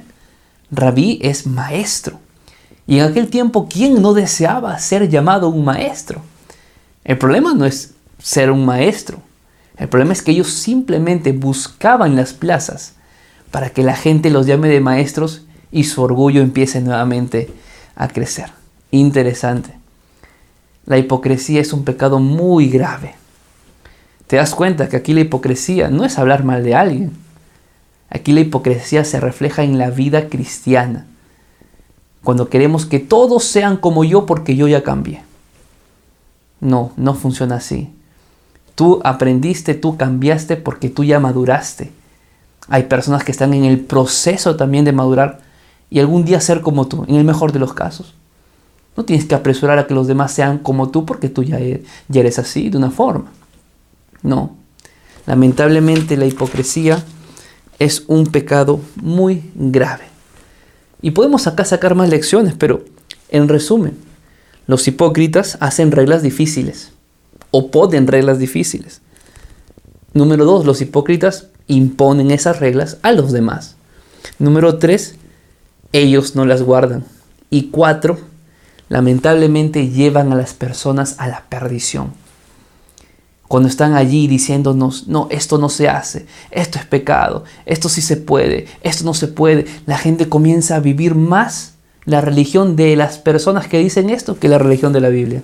Rabí 0.72 1.20
es 1.22 1.48
maestro. 1.48 2.20
Y 2.86 3.00
en 3.00 3.06
aquel 3.06 3.28
tiempo, 3.28 3.68
¿quién 3.70 4.02
no 4.02 4.14
deseaba 4.14 4.78
ser 4.80 5.10
llamado 5.10 5.50
un 5.50 5.66
maestro? 5.66 6.22
El 7.04 7.18
problema 7.18 7.54
no 7.54 7.66
es 7.66 7.94
ser 8.20 8.52
un 8.52 8.66
maestro. 8.66 9.20
El 9.78 9.90
problema 9.90 10.14
es 10.14 10.22
que 10.22 10.32
ellos 10.32 10.52
simplemente 10.52 11.32
buscaban 11.32 12.16
las 12.16 12.34
plazas 12.34 12.94
para 13.52 13.70
que 13.70 13.84
la 13.84 13.96
gente 13.96 14.30
los 14.30 14.48
llame 14.48 14.70
de 14.70 14.80
maestros 14.80 15.46
y 15.72 15.84
su 15.84 16.02
orgullo 16.02 16.42
empiece 16.42 16.82
nuevamente 16.82 17.50
a 17.96 18.08
crecer. 18.08 18.52
Interesante. 18.92 19.72
La 20.86 20.98
hipocresía 20.98 21.62
es 21.62 21.74
un 21.74 21.84
pecado 21.84 22.20
muy 22.20 22.70
grave. 22.70 23.16
Te 24.28 24.38
das 24.38 24.56
cuenta 24.56 24.90
que 24.90 24.98
aquí 24.98 25.14
la 25.14 25.22
hipocresía 25.22 25.90
no 25.90 26.06
es 26.06 26.18
hablar 26.18 26.44
mal 26.44 26.64
de 26.64 26.76
alguien. 26.76 27.27
Aquí 28.10 28.32
la 28.32 28.42
hipocresía 28.42 29.04
se 29.04 29.20
refleja 29.20 29.64
en 29.64 29.78
la 29.78 29.90
vida 29.90 30.30
cristiana. 30.30 31.06
Cuando 32.24 32.50
queremos 32.50 32.86
que 32.86 33.00
todos 33.00 33.44
sean 33.44 33.78
como 33.78 34.04
yo 34.04 34.26
porque 34.26 34.56
yo 34.56 34.68
ya 34.68 34.84
cambié. 34.84 35.24
No, 36.60 36.92
no 36.98 37.14
funciona 37.14 37.56
así. 37.56 37.90
Tú 38.76 39.02
aprendiste, 39.04 39.74
tú 39.74 39.98
cambiaste 39.98 40.56
porque 40.56 40.90
tú 40.90 41.04
ya 41.04 41.20
maduraste. 41.20 41.92
Hay 42.70 42.84
personas 42.84 43.24
que 43.24 43.32
están 43.32 43.54
en 43.54 43.66
el 43.66 43.80
proceso 43.80 44.56
también 44.56 44.86
de 44.86 44.92
madurar 44.92 45.40
y 45.90 46.00
algún 46.00 46.26
día 46.26 46.42
ser 46.42 46.62
como 46.62 46.88
tú, 46.88 47.06
en 47.08 47.16
el 47.16 47.24
mejor 47.24 47.52
de 47.52 47.60
los 47.60 47.74
casos. 47.74 48.14
No 48.96 49.06
tienes 49.06 49.26
que 49.26 49.36
apresurar 49.36 49.80
a 49.80 49.88
que 49.88 49.94
los 49.94 50.08
demás 50.08 50.32
sean 50.32 50.58
como 50.58 50.90
tú 50.90 51.06
porque 51.06 51.30
tú 51.30 51.44
ya 51.44 51.60
eres, 51.60 51.88
ya 52.08 52.22
eres 52.22 52.40
así, 52.40 52.70
de 52.70 52.78
una 52.78 52.92
forma. 52.92 53.32
No. 54.22 54.56
Lamentablemente 55.26 56.18
la 56.18 56.26
hipocresía 56.26 57.04
es 57.80 58.04
un 58.08 58.28
pecado 58.28 58.82
muy 58.96 59.52
grave. 59.56 60.06
Y 61.02 61.12
podemos 61.12 61.48
acá 61.48 61.66
sacar 61.66 61.96
más 61.96 62.10
lecciones, 62.10 62.56
pero 62.58 62.84
en 63.30 63.48
resumen, 63.48 63.98
los 64.66 64.88
hipócritas 64.88 65.58
hacen 65.60 65.92
reglas 65.92 66.22
difíciles 66.22 66.92
o 67.52 67.72
ponen 67.72 68.08
reglas 68.08 68.40
difíciles. 68.40 69.02
Número 70.14 70.46
dos, 70.46 70.66
los 70.66 70.82
hipócritas 70.82 71.48
imponen 71.68 72.32
esas 72.32 72.60
reglas 72.60 72.98
a 73.04 73.12
los 73.12 73.32
demás. 73.32 73.76
Número 74.40 74.78
tres, 74.78 75.16
ellos 75.94 76.36
no 76.36 76.46
las 76.46 76.64
guardan. 76.64 77.06
Y 77.50 77.70
cuatro, 77.70 78.18
lamentablemente 78.90 79.90
llevan 79.90 80.34
a 80.34 80.36
las 80.36 80.54
personas 80.54 81.16
a 81.20 81.28
la 81.28 81.46
perdición. 81.50 82.14
Cuando 83.48 83.70
están 83.70 83.94
allí 83.94 84.28
diciéndonos, 84.28 85.08
no, 85.08 85.28
esto 85.32 85.58
no 85.58 85.70
se 85.70 85.88
hace, 85.88 86.26
esto 86.52 86.80
es 86.80 86.86
pecado, 86.86 87.46
esto 87.66 87.88
sí 87.88 88.02
se 88.02 88.18
puede, 88.18 88.68
esto 88.82 89.06
no 89.06 89.14
se 89.14 89.28
puede, 89.28 89.66
la 89.86 89.98
gente 89.98 90.28
comienza 90.28 90.76
a 90.76 90.82
vivir 90.82 91.16
más 91.16 91.76
la 92.04 92.22
religión 92.22 92.76
de 92.76 92.96
las 92.96 93.18
personas 93.18 93.68
que 93.68 93.80
dicen 93.80 94.10
esto 94.10 94.38
que 94.38 94.50
la 94.50 94.58
religión 94.58 94.92
de 94.92 95.02
la 95.02 95.10
Biblia. 95.10 95.44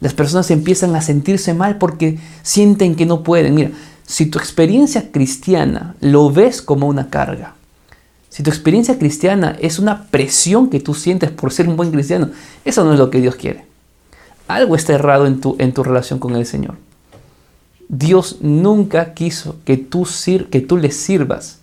Las 0.00 0.14
personas 0.14 0.50
empiezan 0.50 0.94
a 0.96 1.02
sentirse 1.02 1.54
mal 1.54 1.78
porque 1.78 2.18
sienten 2.42 2.94
que 2.94 3.06
no 3.06 3.22
pueden. 3.22 3.54
Mira, 3.54 3.70
si 4.06 4.26
tu 4.26 4.38
experiencia 4.38 5.10
cristiana 5.10 5.94
lo 6.00 6.30
ves 6.30 6.60
como 6.60 6.86
una 6.86 7.08
carga, 7.08 7.54
si 8.28 8.42
tu 8.42 8.50
experiencia 8.50 8.98
cristiana 8.98 9.56
es 9.60 9.78
una 9.78 10.06
presión 10.08 10.68
que 10.68 10.80
tú 10.80 10.92
sientes 10.92 11.30
por 11.30 11.52
ser 11.52 11.68
un 11.68 11.76
buen 11.76 11.90
cristiano, 11.90 12.30
eso 12.64 12.84
no 12.84 12.92
es 12.92 12.98
lo 12.98 13.08
que 13.08 13.20
Dios 13.20 13.36
quiere. 13.36 13.64
Algo 14.48 14.76
está 14.76 14.94
errado 14.94 15.26
en 15.26 15.40
tu, 15.40 15.56
en 15.58 15.72
tu 15.72 15.82
relación 15.82 16.18
con 16.18 16.36
el 16.36 16.46
Señor. 16.46 16.76
Dios 17.88 18.38
nunca 18.40 19.14
quiso 19.14 19.56
que 19.64 19.76
tú, 19.76 20.06
que 20.50 20.60
tú 20.60 20.76
le 20.76 20.90
sirvas 20.90 21.58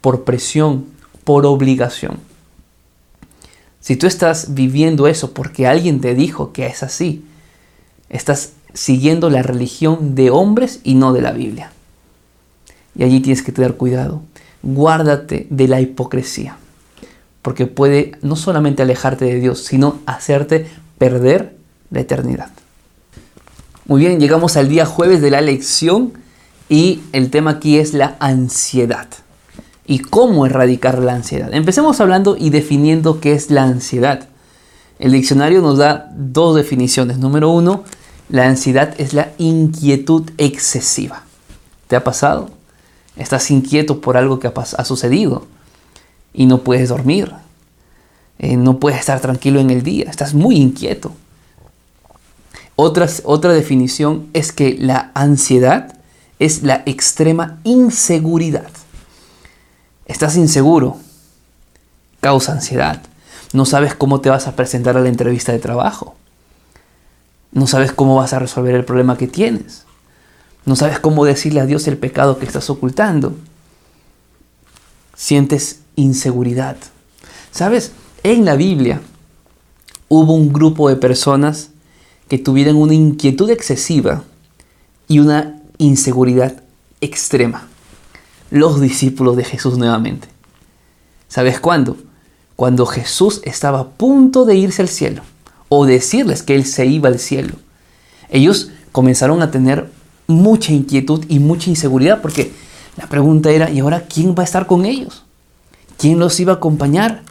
por 0.00 0.24
presión, 0.24 0.86
por 1.24 1.46
obligación. 1.46 2.18
Si 3.80 3.96
tú 3.96 4.06
estás 4.06 4.54
viviendo 4.54 5.06
eso 5.06 5.32
porque 5.32 5.66
alguien 5.66 6.00
te 6.00 6.14
dijo 6.14 6.52
que 6.52 6.66
es 6.66 6.82
así, 6.82 7.24
estás 8.08 8.52
siguiendo 8.72 9.30
la 9.30 9.42
religión 9.42 10.14
de 10.14 10.30
hombres 10.30 10.80
y 10.84 10.94
no 10.94 11.12
de 11.12 11.22
la 11.22 11.32
Biblia. 11.32 11.70
Y 12.96 13.04
allí 13.04 13.20
tienes 13.20 13.42
que 13.42 13.52
tener 13.52 13.76
cuidado 13.76 14.22
guárdate 14.64 15.46
de 15.50 15.68
la 15.68 15.80
hipocresía, 15.80 16.56
porque 17.42 17.66
puede 17.66 18.12
no 18.22 18.34
solamente 18.34 18.82
alejarte 18.82 19.26
de 19.26 19.40
Dios, 19.40 19.64
sino 19.64 19.98
hacerte 20.06 20.66
perder 20.98 21.56
la 21.90 22.00
eternidad. 22.00 22.50
Muy 23.86 24.00
bien, 24.00 24.18
llegamos 24.18 24.56
al 24.56 24.68
día 24.68 24.86
jueves 24.86 25.20
de 25.20 25.30
la 25.30 25.40
lección 25.40 26.14
y 26.68 27.02
el 27.12 27.30
tema 27.30 27.52
aquí 27.52 27.78
es 27.78 27.92
la 27.92 28.16
ansiedad. 28.18 29.08
¿Y 29.86 29.98
cómo 29.98 30.46
erradicar 30.46 30.98
la 30.98 31.14
ansiedad? 31.14 31.52
Empecemos 31.52 32.00
hablando 32.00 32.36
y 32.38 32.50
definiendo 32.50 33.20
qué 33.20 33.34
es 33.34 33.50
la 33.50 33.64
ansiedad. 33.64 34.28
El 34.98 35.12
diccionario 35.12 35.60
nos 35.60 35.78
da 35.78 36.10
dos 36.16 36.56
definiciones. 36.56 37.18
Número 37.18 37.50
uno, 37.50 37.84
la 38.30 38.46
ansiedad 38.46 38.94
es 38.98 39.12
la 39.12 39.32
inquietud 39.36 40.30
excesiva. 40.38 41.24
¿Te 41.88 41.96
ha 41.96 42.04
pasado? 42.04 42.50
Estás 43.16 43.50
inquieto 43.50 44.00
por 44.00 44.16
algo 44.16 44.40
que 44.40 44.48
ha, 44.48 44.84
sucedido 44.84 45.46
y 46.32 46.46
no 46.46 46.62
puedes 46.62 46.88
dormir. 46.88 47.32
Eh, 48.38 48.56
no 48.56 48.78
puedes 48.78 48.98
estar 48.98 49.20
tranquilo 49.20 49.60
en 49.60 49.70
el 49.70 49.82
día. 49.82 50.06
Estás 50.08 50.32
muy 50.32 50.56
inquieto. 50.56 51.12
Otra 52.76 53.52
definición 53.52 54.28
es 54.32 54.52
que 54.52 54.76
la 54.78 55.10
ansiedad 55.14 55.98
es 56.38 56.62
la 56.62 56.82
extrema 56.86 57.58
inseguridad. 57.64 58.70
Estás 60.06 60.36
inseguro. 60.36 60.96
Causa 62.20 62.52
ansiedad. 62.52 63.00
No 63.52 63.64
sabes 63.64 63.94
cómo 63.94 64.20
te 64.20 64.30
vas 64.30 64.48
a 64.48 64.56
presentar 64.56 64.96
a 64.96 65.00
la 65.00 65.08
entrevista 65.08 65.52
de 65.52 65.58
trabajo. 65.58 66.16
No 67.52 67.66
sabes 67.68 67.92
cómo 67.92 68.16
vas 68.16 68.32
a 68.32 68.40
resolver 68.40 68.74
el 68.74 68.84
problema 68.84 69.16
que 69.16 69.28
tienes. 69.28 69.84
No 70.64 70.74
sabes 70.74 70.98
cómo 70.98 71.24
decirle 71.24 71.60
a 71.60 71.66
Dios 71.66 71.86
el 71.86 71.96
pecado 71.96 72.38
que 72.38 72.46
estás 72.46 72.68
ocultando. 72.68 73.36
Sientes 75.14 75.80
inseguridad. 75.94 76.76
¿Sabes? 77.52 77.92
En 78.24 78.44
la 78.44 78.56
Biblia 78.56 79.00
hubo 80.08 80.34
un 80.34 80.52
grupo 80.52 80.88
de 80.88 80.96
personas 80.96 81.70
que 82.28 82.38
tuvieron 82.38 82.76
una 82.76 82.94
inquietud 82.94 83.50
excesiva 83.50 84.24
y 85.08 85.18
una 85.18 85.60
inseguridad 85.78 86.62
extrema. 87.00 87.68
Los 88.50 88.80
discípulos 88.80 89.36
de 89.36 89.44
Jesús 89.44 89.78
nuevamente. 89.78 90.28
¿Sabes 91.28 91.60
cuándo? 91.60 91.96
Cuando 92.56 92.86
Jesús 92.86 93.40
estaba 93.44 93.80
a 93.80 93.88
punto 93.88 94.44
de 94.44 94.56
irse 94.56 94.82
al 94.82 94.88
cielo 94.88 95.22
o 95.68 95.86
decirles 95.86 96.42
que 96.42 96.54
Él 96.54 96.64
se 96.64 96.86
iba 96.86 97.08
al 97.08 97.18
cielo. 97.18 97.54
Ellos 98.30 98.70
comenzaron 98.92 99.42
a 99.42 99.50
tener 99.50 99.90
mucha 100.26 100.72
inquietud 100.72 101.24
y 101.28 101.40
mucha 101.40 101.70
inseguridad 101.70 102.22
porque 102.22 102.52
la 102.96 103.08
pregunta 103.08 103.50
era, 103.50 103.70
¿y 103.70 103.80
ahora 103.80 104.06
quién 104.06 104.34
va 104.38 104.42
a 104.42 104.44
estar 104.44 104.66
con 104.66 104.84
ellos? 104.84 105.24
¿Quién 105.98 106.18
los 106.18 106.38
iba 106.38 106.52
a 106.52 106.56
acompañar? 106.56 107.22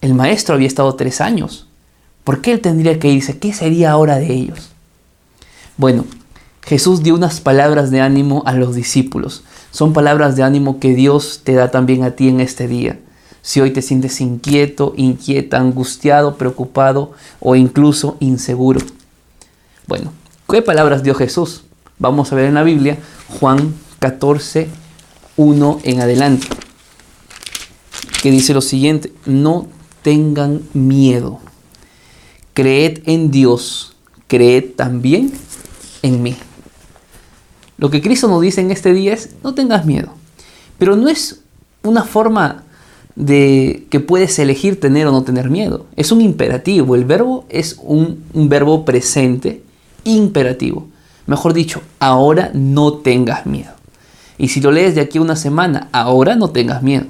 El 0.00 0.14
maestro 0.14 0.54
había 0.54 0.68
estado 0.68 0.94
tres 0.94 1.20
años. 1.20 1.67
¿Por 2.28 2.42
qué 2.42 2.52
él 2.52 2.60
tendría 2.60 2.98
que 2.98 3.08
irse? 3.08 3.38
¿Qué 3.38 3.54
sería 3.54 3.90
ahora 3.90 4.18
de 4.18 4.30
ellos? 4.30 4.68
Bueno, 5.78 6.04
Jesús 6.60 7.02
dio 7.02 7.14
unas 7.14 7.40
palabras 7.40 7.90
de 7.90 8.02
ánimo 8.02 8.42
a 8.44 8.52
los 8.52 8.74
discípulos. 8.74 9.44
Son 9.70 9.94
palabras 9.94 10.36
de 10.36 10.42
ánimo 10.42 10.78
que 10.78 10.94
Dios 10.94 11.40
te 11.42 11.54
da 11.54 11.70
también 11.70 12.04
a 12.04 12.10
ti 12.10 12.28
en 12.28 12.40
este 12.40 12.68
día. 12.68 13.00
Si 13.40 13.62
hoy 13.62 13.70
te 13.70 13.80
sientes 13.80 14.20
inquieto, 14.20 14.92
inquieta, 14.98 15.56
angustiado, 15.56 16.36
preocupado 16.36 17.12
o 17.40 17.56
incluso 17.56 18.18
inseguro. 18.20 18.82
Bueno, 19.86 20.12
¿qué 20.50 20.60
palabras 20.60 21.02
dio 21.02 21.14
Jesús? 21.14 21.62
Vamos 21.98 22.30
a 22.30 22.36
ver 22.36 22.44
en 22.44 22.54
la 22.56 22.62
Biblia 22.62 22.98
Juan 23.40 23.72
14, 24.00 24.68
1 25.38 25.80
en 25.82 26.00
adelante, 26.02 26.46
que 28.22 28.30
dice 28.30 28.52
lo 28.52 28.60
siguiente, 28.60 29.14
no 29.24 29.66
tengan 30.02 30.60
miedo, 30.74 31.40
creed 32.58 33.02
en 33.06 33.30
Dios, 33.30 33.94
creed 34.26 34.72
también 34.74 35.30
en 36.02 36.24
mí. 36.24 36.36
Lo 37.76 37.88
que 37.88 38.02
Cristo 38.02 38.26
nos 38.26 38.40
dice 38.40 38.60
en 38.60 38.72
este 38.72 38.92
día 38.92 39.14
es, 39.14 39.36
no 39.44 39.54
tengas 39.54 39.86
miedo, 39.86 40.08
pero 40.76 40.96
no 40.96 41.08
es 41.08 41.38
una 41.84 42.02
forma 42.02 42.64
de 43.14 43.86
que 43.90 44.00
puedes 44.00 44.36
elegir 44.40 44.80
tener 44.80 45.06
o 45.06 45.12
no 45.12 45.22
tener 45.22 45.50
miedo. 45.50 45.86
Es 45.94 46.10
un 46.10 46.20
imperativo. 46.20 46.96
El 46.96 47.04
verbo 47.04 47.46
es 47.48 47.78
un, 47.80 48.24
verbo 48.34 48.84
presente 48.84 49.62
imperativo. 50.02 50.88
Mejor 51.26 51.52
dicho, 51.52 51.80
ahora 52.00 52.50
no 52.54 52.94
tengas 52.94 53.46
miedo. 53.46 53.70
Y 54.36 54.48
si 54.48 54.60
lo 54.60 54.72
lees 54.72 54.96
de 54.96 55.00
aquí 55.02 55.18
a 55.18 55.22
una 55.22 55.36
semana, 55.36 55.88
ahora 55.92 56.34
no 56.34 56.50
tengas 56.50 56.82
miedo. 56.82 57.06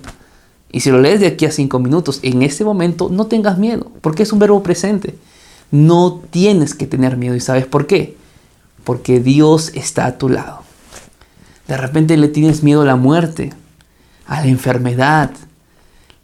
Y 0.70 0.80
si 0.80 0.90
lo 0.90 1.00
lees 1.00 1.20
de 1.20 1.28
aquí 1.28 1.46
a 1.46 1.50
cinco 1.50 1.78
minutos, 1.78 2.20
en 2.22 2.42
este 2.42 2.66
momento 2.66 3.08
no 3.10 3.28
tengas 3.28 3.56
miedo, 3.56 3.90
porque 4.02 4.24
es 4.24 4.32
un 4.34 4.40
verbo 4.40 4.62
presente. 4.62 5.14
No 5.70 6.22
tienes 6.30 6.74
que 6.74 6.86
tener 6.86 7.16
miedo. 7.16 7.34
¿Y 7.34 7.40
sabes 7.40 7.66
por 7.66 7.86
qué? 7.86 8.16
Porque 8.84 9.20
Dios 9.20 9.70
está 9.74 10.06
a 10.06 10.18
tu 10.18 10.28
lado. 10.28 10.60
De 11.66 11.76
repente 11.76 12.16
le 12.16 12.28
tienes 12.28 12.62
miedo 12.62 12.82
a 12.82 12.86
la 12.86 12.96
muerte, 12.96 13.52
a 14.26 14.40
la 14.40 14.46
enfermedad. 14.46 15.30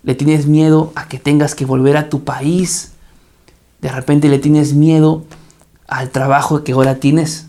Le 0.02 0.14
tienes 0.14 0.46
miedo 0.46 0.92
a 0.94 1.08
que 1.08 1.18
tengas 1.18 1.54
que 1.54 1.66
volver 1.66 1.96
a 1.96 2.08
tu 2.08 2.24
país. 2.24 2.92
De 3.82 3.90
repente 3.90 4.28
le 4.28 4.38
tienes 4.38 4.72
miedo 4.72 5.24
al 5.86 6.10
trabajo 6.10 6.64
que 6.64 6.72
ahora 6.72 6.96
tienes. 6.96 7.46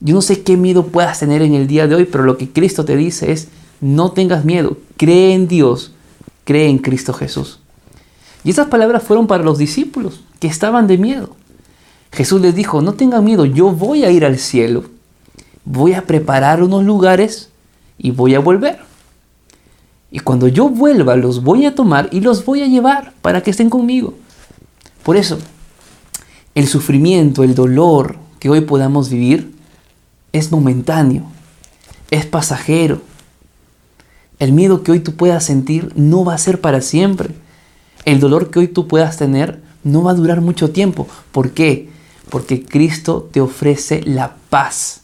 Yo 0.00 0.14
no 0.14 0.22
sé 0.22 0.42
qué 0.42 0.56
miedo 0.56 0.86
puedas 0.86 1.18
tener 1.18 1.42
en 1.42 1.54
el 1.54 1.66
día 1.66 1.86
de 1.86 1.94
hoy, 1.94 2.04
pero 2.04 2.24
lo 2.24 2.36
que 2.36 2.50
Cristo 2.50 2.84
te 2.84 2.96
dice 2.96 3.32
es, 3.32 3.48
no 3.80 4.12
tengas 4.12 4.44
miedo, 4.44 4.76
cree 4.96 5.34
en 5.34 5.48
Dios, 5.48 5.92
cree 6.44 6.68
en 6.68 6.78
Cristo 6.78 7.12
Jesús. 7.12 7.60
Y 8.44 8.50
esas 8.50 8.68
palabras 8.68 9.02
fueron 9.02 9.26
para 9.26 9.44
los 9.44 9.58
discípulos 9.58 10.22
estaban 10.46 10.86
de 10.86 10.98
miedo. 10.98 11.36
Jesús 12.12 12.40
les 12.40 12.54
dijo, 12.54 12.80
no 12.80 12.92
tengan 12.92 13.24
miedo, 13.24 13.44
yo 13.44 13.72
voy 13.72 14.04
a 14.04 14.10
ir 14.10 14.24
al 14.24 14.38
cielo, 14.38 14.84
voy 15.64 15.94
a 15.94 16.06
preparar 16.06 16.62
unos 16.62 16.84
lugares 16.84 17.50
y 17.98 18.12
voy 18.12 18.34
a 18.34 18.40
volver. 18.40 18.78
Y 20.12 20.20
cuando 20.20 20.46
yo 20.46 20.68
vuelva 20.68 21.16
los 21.16 21.42
voy 21.42 21.66
a 21.66 21.74
tomar 21.74 22.08
y 22.12 22.20
los 22.20 22.44
voy 22.44 22.62
a 22.62 22.68
llevar 22.68 23.14
para 23.20 23.42
que 23.42 23.50
estén 23.50 23.68
conmigo. 23.68 24.14
Por 25.02 25.16
eso, 25.16 25.38
el 26.54 26.68
sufrimiento, 26.68 27.42
el 27.42 27.56
dolor 27.56 28.16
que 28.38 28.48
hoy 28.48 28.60
podamos 28.60 29.10
vivir 29.10 29.56
es 30.32 30.52
momentáneo, 30.52 31.24
es 32.12 32.26
pasajero. 32.26 33.00
El 34.38 34.52
miedo 34.52 34.84
que 34.84 34.92
hoy 34.92 35.00
tú 35.00 35.16
puedas 35.16 35.44
sentir 35.44 35.90
no 35.96 36.24
va 36.24 36.34
a 36.34 36.38
ser 36.38 36.60
para 36.60 36.80
siempre. 36.80 37.34
El 38.04 38.20
dolor 38.20 38.50
que 38.50 38.60
hoy 38.60 38.68
tú 38.68 38.86
puedas 38.86 39.16
tener 39.16 39.63
no 39.84 40.02
va 40.02 40.12
a 40.12 40.14
durar 40.14 40.40
mucho 40.40 40.70
tiempo. 40.70 41.06
¿Por 41.30 41.52
qué? 41.52 41.88
Porque 42.30 42.64
Cristo 42.64 43.28
te 43.30 43.40
ofrece 43.40 44.02
la 44.02 44.36
paz. 44.50 45.02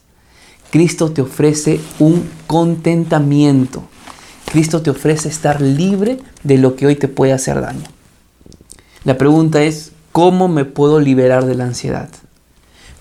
Cristo 0.71 1.13
te 1.13 1.23
ofrece 1.23 1.81
un 1.99 2.29
contentamiento. 2.47 3.83
Cristo 4.51 4.83
te 4.83 4.91
ofrece 4.91 5.29
estar 5.29 5.61
libre 5.61 6.19
de 6.43 6.59
lo 6.59 6.75
que 6.75 6.87
hoy 6.87 6.97
te 6.97 7.09
puede 7.09 7.33
hacer 7.33 7.61
daño. 7.61 7.85
La 9.05 9.17
pregunta 9.17 9.63
es, 9.63 9.93
¿cómo 10.13 10.49
me 10.49 10.65
puedo 10.65 10.99
liberar 11.01 11.47
de 11.47 11.55
la 11.55 11.65
ansiedad? 11.65 12.09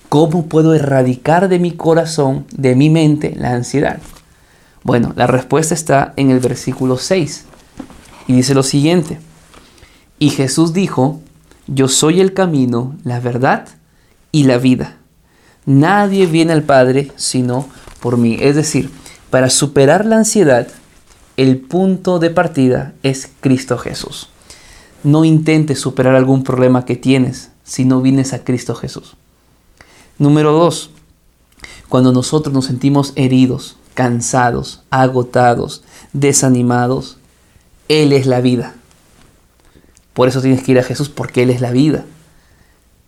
¿Cómo 0.08 0.46
puedo 0.46 0.74
erradicar 0.74 1.48
de 1.48 1.58
mi 1.58 1.72
corazón, 1.72 2.46
de 2.52 2.74
mi 2.74 2.90
mente, 2.90 3.34
la 3.36 3.52
ansiedad? 3.52 4.00
Bueno, 4.82 5.12
la 5.14 5.26
respuesta 5.26 5.74
está 5.74 6.14
en 6.16 6.30
el 6.30 6.40
versículo 6.40 6.96
6 6.96 7.44
y 8.26 8.32
dice 8.32 8.54
lo 8.54 8.62
siguiente. 8.62 9.18
Y 10.18 10.30
Jesús 10.30 10.72
dijo, 10.72 11.20
yo 11.72 11.86
soy 11.86 12.20
el 12.20 12.34
camino, 12.34 12.96
la 13.04 13.20
verdad 13.20 13.68
y 14.32 14.44
la 14.44 14.58
vida. 14.58 14.96
Nadie 15.66 16.26
viene 16.26 16.52
al 16.52 16.64
Padre 16.64 17.12
sino 17.14 17.68
por 18.00 18.16
mí. 18.16 18.36
Es 18.40 18.56
decir, 18.56 18.90
para 19.30 19.50
superar 19.50 20.04
la 20.04 20.16
ansiedad, 20.16 20.66
el 21.36 21.58
punto 21.58 22.18
de 22.18 22.30
partida 22.30 22.92
es 23.04 23.30
Cristo 23.40 23.78
Jesús. 23.78 24.28
No 25.04 25.24
intentes 25.24 25.78
superar 25.78 26.16
algún 26.16 26.42
problema 26.42 26.84
que 26.84 26.96
tienes 26.96 27.50
si 27.62 27.84
no 27.84 28.02
vienes 28.02 28.32
a 28.32 28.42
Cristo 28.42 28.74
Jesús. 28.74 29.16
Número 30.18 30.52
dos, 30.52 30.90
cuando 31.88 32.12
nosotros 32.12 32.52
nos 32.52 32.66
sentimos 32.66 33.12
heridos, 33.14 33.76
cansados, 33.94 34.82
agotados, 34.90 35.82
desanimados, 36.12 37.18
Él 37.88 38.12
es 38.12 38.26
la 38.26 38.40
vida. 38.40 38.74
Por 40.14 40.28
eso 40.28 40.40
tienes 40.40 40.62
que 40.62 40.72
ir 40.72 40.78
a 40.78 40.84
Jesús 40.84 41.08
porque 41.08 41.42
Él 41.42 41.50
es 41.50 41.60
la 41.60 41.70
vida. 41.70 42.04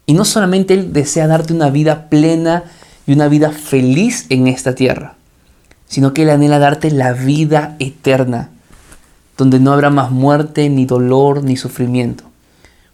Y 0.06 0.14
no 0.14 0.24
solamente 0.24 0.74
Él 0.74 0.92
desea 0.92 1.26
darte 1.26 1.52
una 1.52 1.70
vida 1.70 2.08
plena 2.08 2.64
y 3.06 3.12
una 3.12 3.28
vida 3.28 3.50
feliz 3.50 4.26
en 4.28 4.46
esta 4.46 4.74
tierra 4.74 5.16
sino 5.92 6.14
que 6.14 6.22
Él 6.22 6.30
anhela 6.30 6.58
darte 6.58 6.90
la 6.90 7.12
vida 7.12 7.76
eterna, 7.78 8.48
donde 9.36 9.60
no 9.60 9.74
habrá 9.74 9.90
más 9.90 10.10
muerte, 10.10 10.70
ni 10.70 10.86
dolor, 10.86 11.44
ni 11.44 11.58
sufrimiento, 11.58 12.24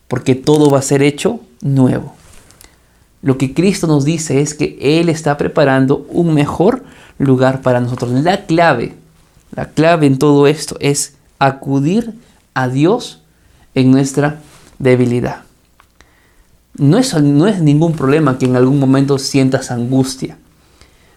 porque 0.09 0.35
todo 0.35 0.69
va 0.69 0.81
a 0.81 0.83
ser 0.83 1.03
hecho 1.03 1.39
nuevo. 1.63 2.17
Lo 3.23 3.39
que 3.39 3.55
Cristo 3.55 3.87
nos 3.87 4.05
dice 4.05 4.41
es 4.41 4.53
que 4.55 4.77
Él 4.81 5.11
está 5.11 5.39
preparando 5.39 6.09
un 6.11 6.35
mejor 6.35 6.83
lugar 7.19 7.63
para 7.63 7.79
nosotros. 7.79 8.11
La 8.11 8.47
clave, 8.47 8.97
la 9.55 9.67
clave 9.67 10.09
en 10.09 10.19
todo 10.19 10.49
esto 10.49 10.77
es 10.81 11.15
acudir 11.39 12.15
a 12.55 12.67
Dios 12.67 13.23
en 13.81 13.91
nuestra 13.91 14.41
debilidad. 14.79 15.43
No 16.77 16.99
es, 16.99 17.15
no 17.15 17.47
es 17.47 17.61
ningún 17.61 17.93
problema 17.93 18.39
que 18.39 18.47
en 18.47 18.57
algún 18.57 18.79
momento 18.79 19.19
sientas 19.19 19.71
angustia. 19.71 20.37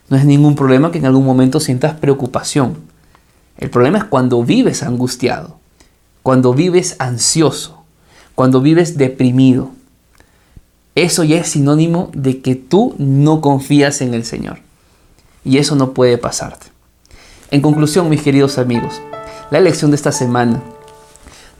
No 0.10 0.18
es 0.18 0.26
ningún 0.26 0.56
problema 0.56 0.92
que 0.92 1.00
en 1.00 1.06
algún 1.06 1.26
momento 1.26 1.60
sientas 1.60 1.96
preocupación. 1.96 2.78
El 3.58 3.70
problema 3.70 3.98
es 4.00 4.04
cuando 4.04 4.44
vives 4.44 4.84
angustiado, 4.84 5.58
cuando 6.24 6.54
vives 6.54 6.96
ansioso, 7.00 7.84
cuando 8.36 8.62
vives 8.62 8.98
deprimido. 8.98 9.72
Eso 10.94 11.24
ya 11.24 11.38
es 11.38 11.50
sinónimo 11.50 12.12
de 12.14 12.42
que 12.42 12.56
tú 12.56 12.96
no 12.98 13.42
confías 13.42 14.02
en 14.02 14.14
el 14.14 14.26
Señor. 14.26 14.60
Y 15.44 15.58
eso 15.58 15.76
no 15.76 15.94
puede 15.94 16.18
pasarte. 16.18 16.68
En 17.50 17.62
conclusión, 17.62 18.10
mis 18.10 18.22
queridos 18.22 18.58
amigos, 18.58 19.02
la 19.50 19.60
lección 19.60 19.92
de 19.92 19.96
esta 19.96 20.12
semana 20.12 20.62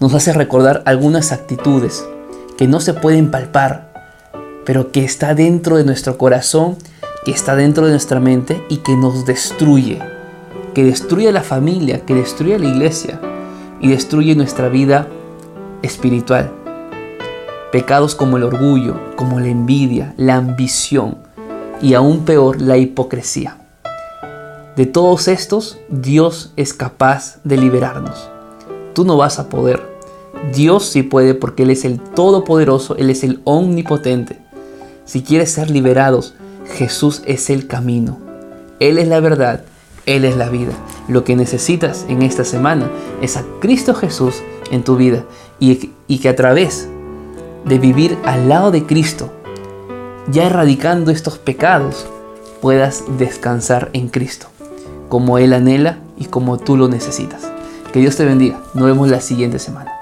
nos 0.02 0.14
hace 0.14 0.34
recordar 0.34 0.84
algunas 0.86 1.32
actitudes 1.32 2.04
que 2.58 2.68
no 2.68 2.82
se 2.82 2.94
pueden 2.94 3.32
palpar, 3.32 3.94
pero 4.66 4.92
que 4.92 5.06
está 5.06 5.34
dentro 5.36 5.78
de 5.78 5.86
nuestro 5.86 6.18
corazón 6.18 6.78
que 7.24 7.32
está 7.32 7.56
dentro 7.56 7.86
de 7.86 7.92
nuestra 7.92 8.20
mente 8.20 8.66
y 8.68 8.78
que 8.78 8.96
nos 8.96 9.26
destruye, 9.26 10.00
que 10.74 10.84
destruye 10.84 11.32
la 11.32 11.44
familia, 11.44 12.04
que 12.06 12.16
destruye 12.16 12.58
la 12.58 12.68
iglesia 12.68 13.20
y 13.80 13.90
destruye 13.90 14.36
nuestra 14.36 14.70
vida 14.70 15.08
espiritual. 15.84 16.52
Pecados 17.72 18.16
como 18.16 18.38
el 18.38 18.44
orgullo, 18.44 19.00
como 19.16 19.40
la 19.40 19.48
envidia, 19.48 20.14
la 20.18 20.36
ambición 20.36 21.20
y 21.82 21.94
aún 21.94 22.26
peor 22.26 22.60
la 22.60 22.78
hipocresía. 22.78 23.58
De 24.76 24.86
todos 24.86 25.28
estos, 25.28 25.80
Dios 25.90 26.54
es 26.56 26.74
capaz 26.74 27.38
de 27.44 27.58
liberarnos. 27.58 28.30
Tú 28.94 29.06
no 29.06 29.16
vas 29.16 29.38
a 29.38 29.48
poder. 29.48 29.91
Dios 30.54 30.86
sí 30.86 31.04
puede 31.04 31.34
porque 31.34 31.64
Él 31.64 31.70
es 31.70 31.86
el 31.86 32.00
Todopoderoso, 32.00 32.96
Él 32.98 33.10
es 33.10 33.24
el 33.24 33.42
Omnipotente. 33.44 34.40
Si 35.06 35.22
quieres 35.22 35.52
ser 35.52 35.70
liberados, 35.70 36.34
Jesús 36.74 37.22
es 37.26 37.50
el 37.50 37.68
camino. 37.68 38.18
Él 38.80 38.98
es 38.98 39.08
la 39.08 39.20
verdad. 39.20 39.64
Él 40.06 40.26
es 40.26 40.36
la 40.36 40.50
vida. 40.50 40.74
Lo 41.08 41.24
que 41.24 41.36
necesitas 41.36 42.06
en 42.10 42.22
esta 42.24 42.44
semana 42.44 42.90
es 43.22 43.38
a 43.38 43.44
Cristo 43.60 43.94
Jesús 43.94 44.42
en 44.72 44.84
tu 44.84 44.96
vida 44.96 45.26
y, 45.60 45.76
que 46.18 46.30
a 46.30 46.36
través 46.36 46.90
de 47.66 47.78
vivir 47.78 48.18
al 48.26 48.50
lado 48.50 48.72
de 48.72 48.86
Cristo, 48.86 49.32
ya 50.32 50.48
erradicando 50.48 51.12
estos 51.12 51.38
pecados, 51.38 52.08
puedas 52.62 53.04
descansar 53.18 53.90
en 53.94 54.10
Cristo, 54.10 54.48
como 55.10 55.38
Él 55.38 55.54
anhela 55.54 56.00
y 56.18 56.26
como 56.26 56.58
tú 56.58 56.78
lo 56.78 56.88
necesitas. 56.88 57.44
Que 57.94 58.00
Dios 58.00 58.16
te 58.16 58.26
bendiga. 58.26 58.60
Nos 58.74 58.86
vemos 58.86 59.10
la 59.10 59.22
siguiente 59.22 59.60
semana. 59.60 60.01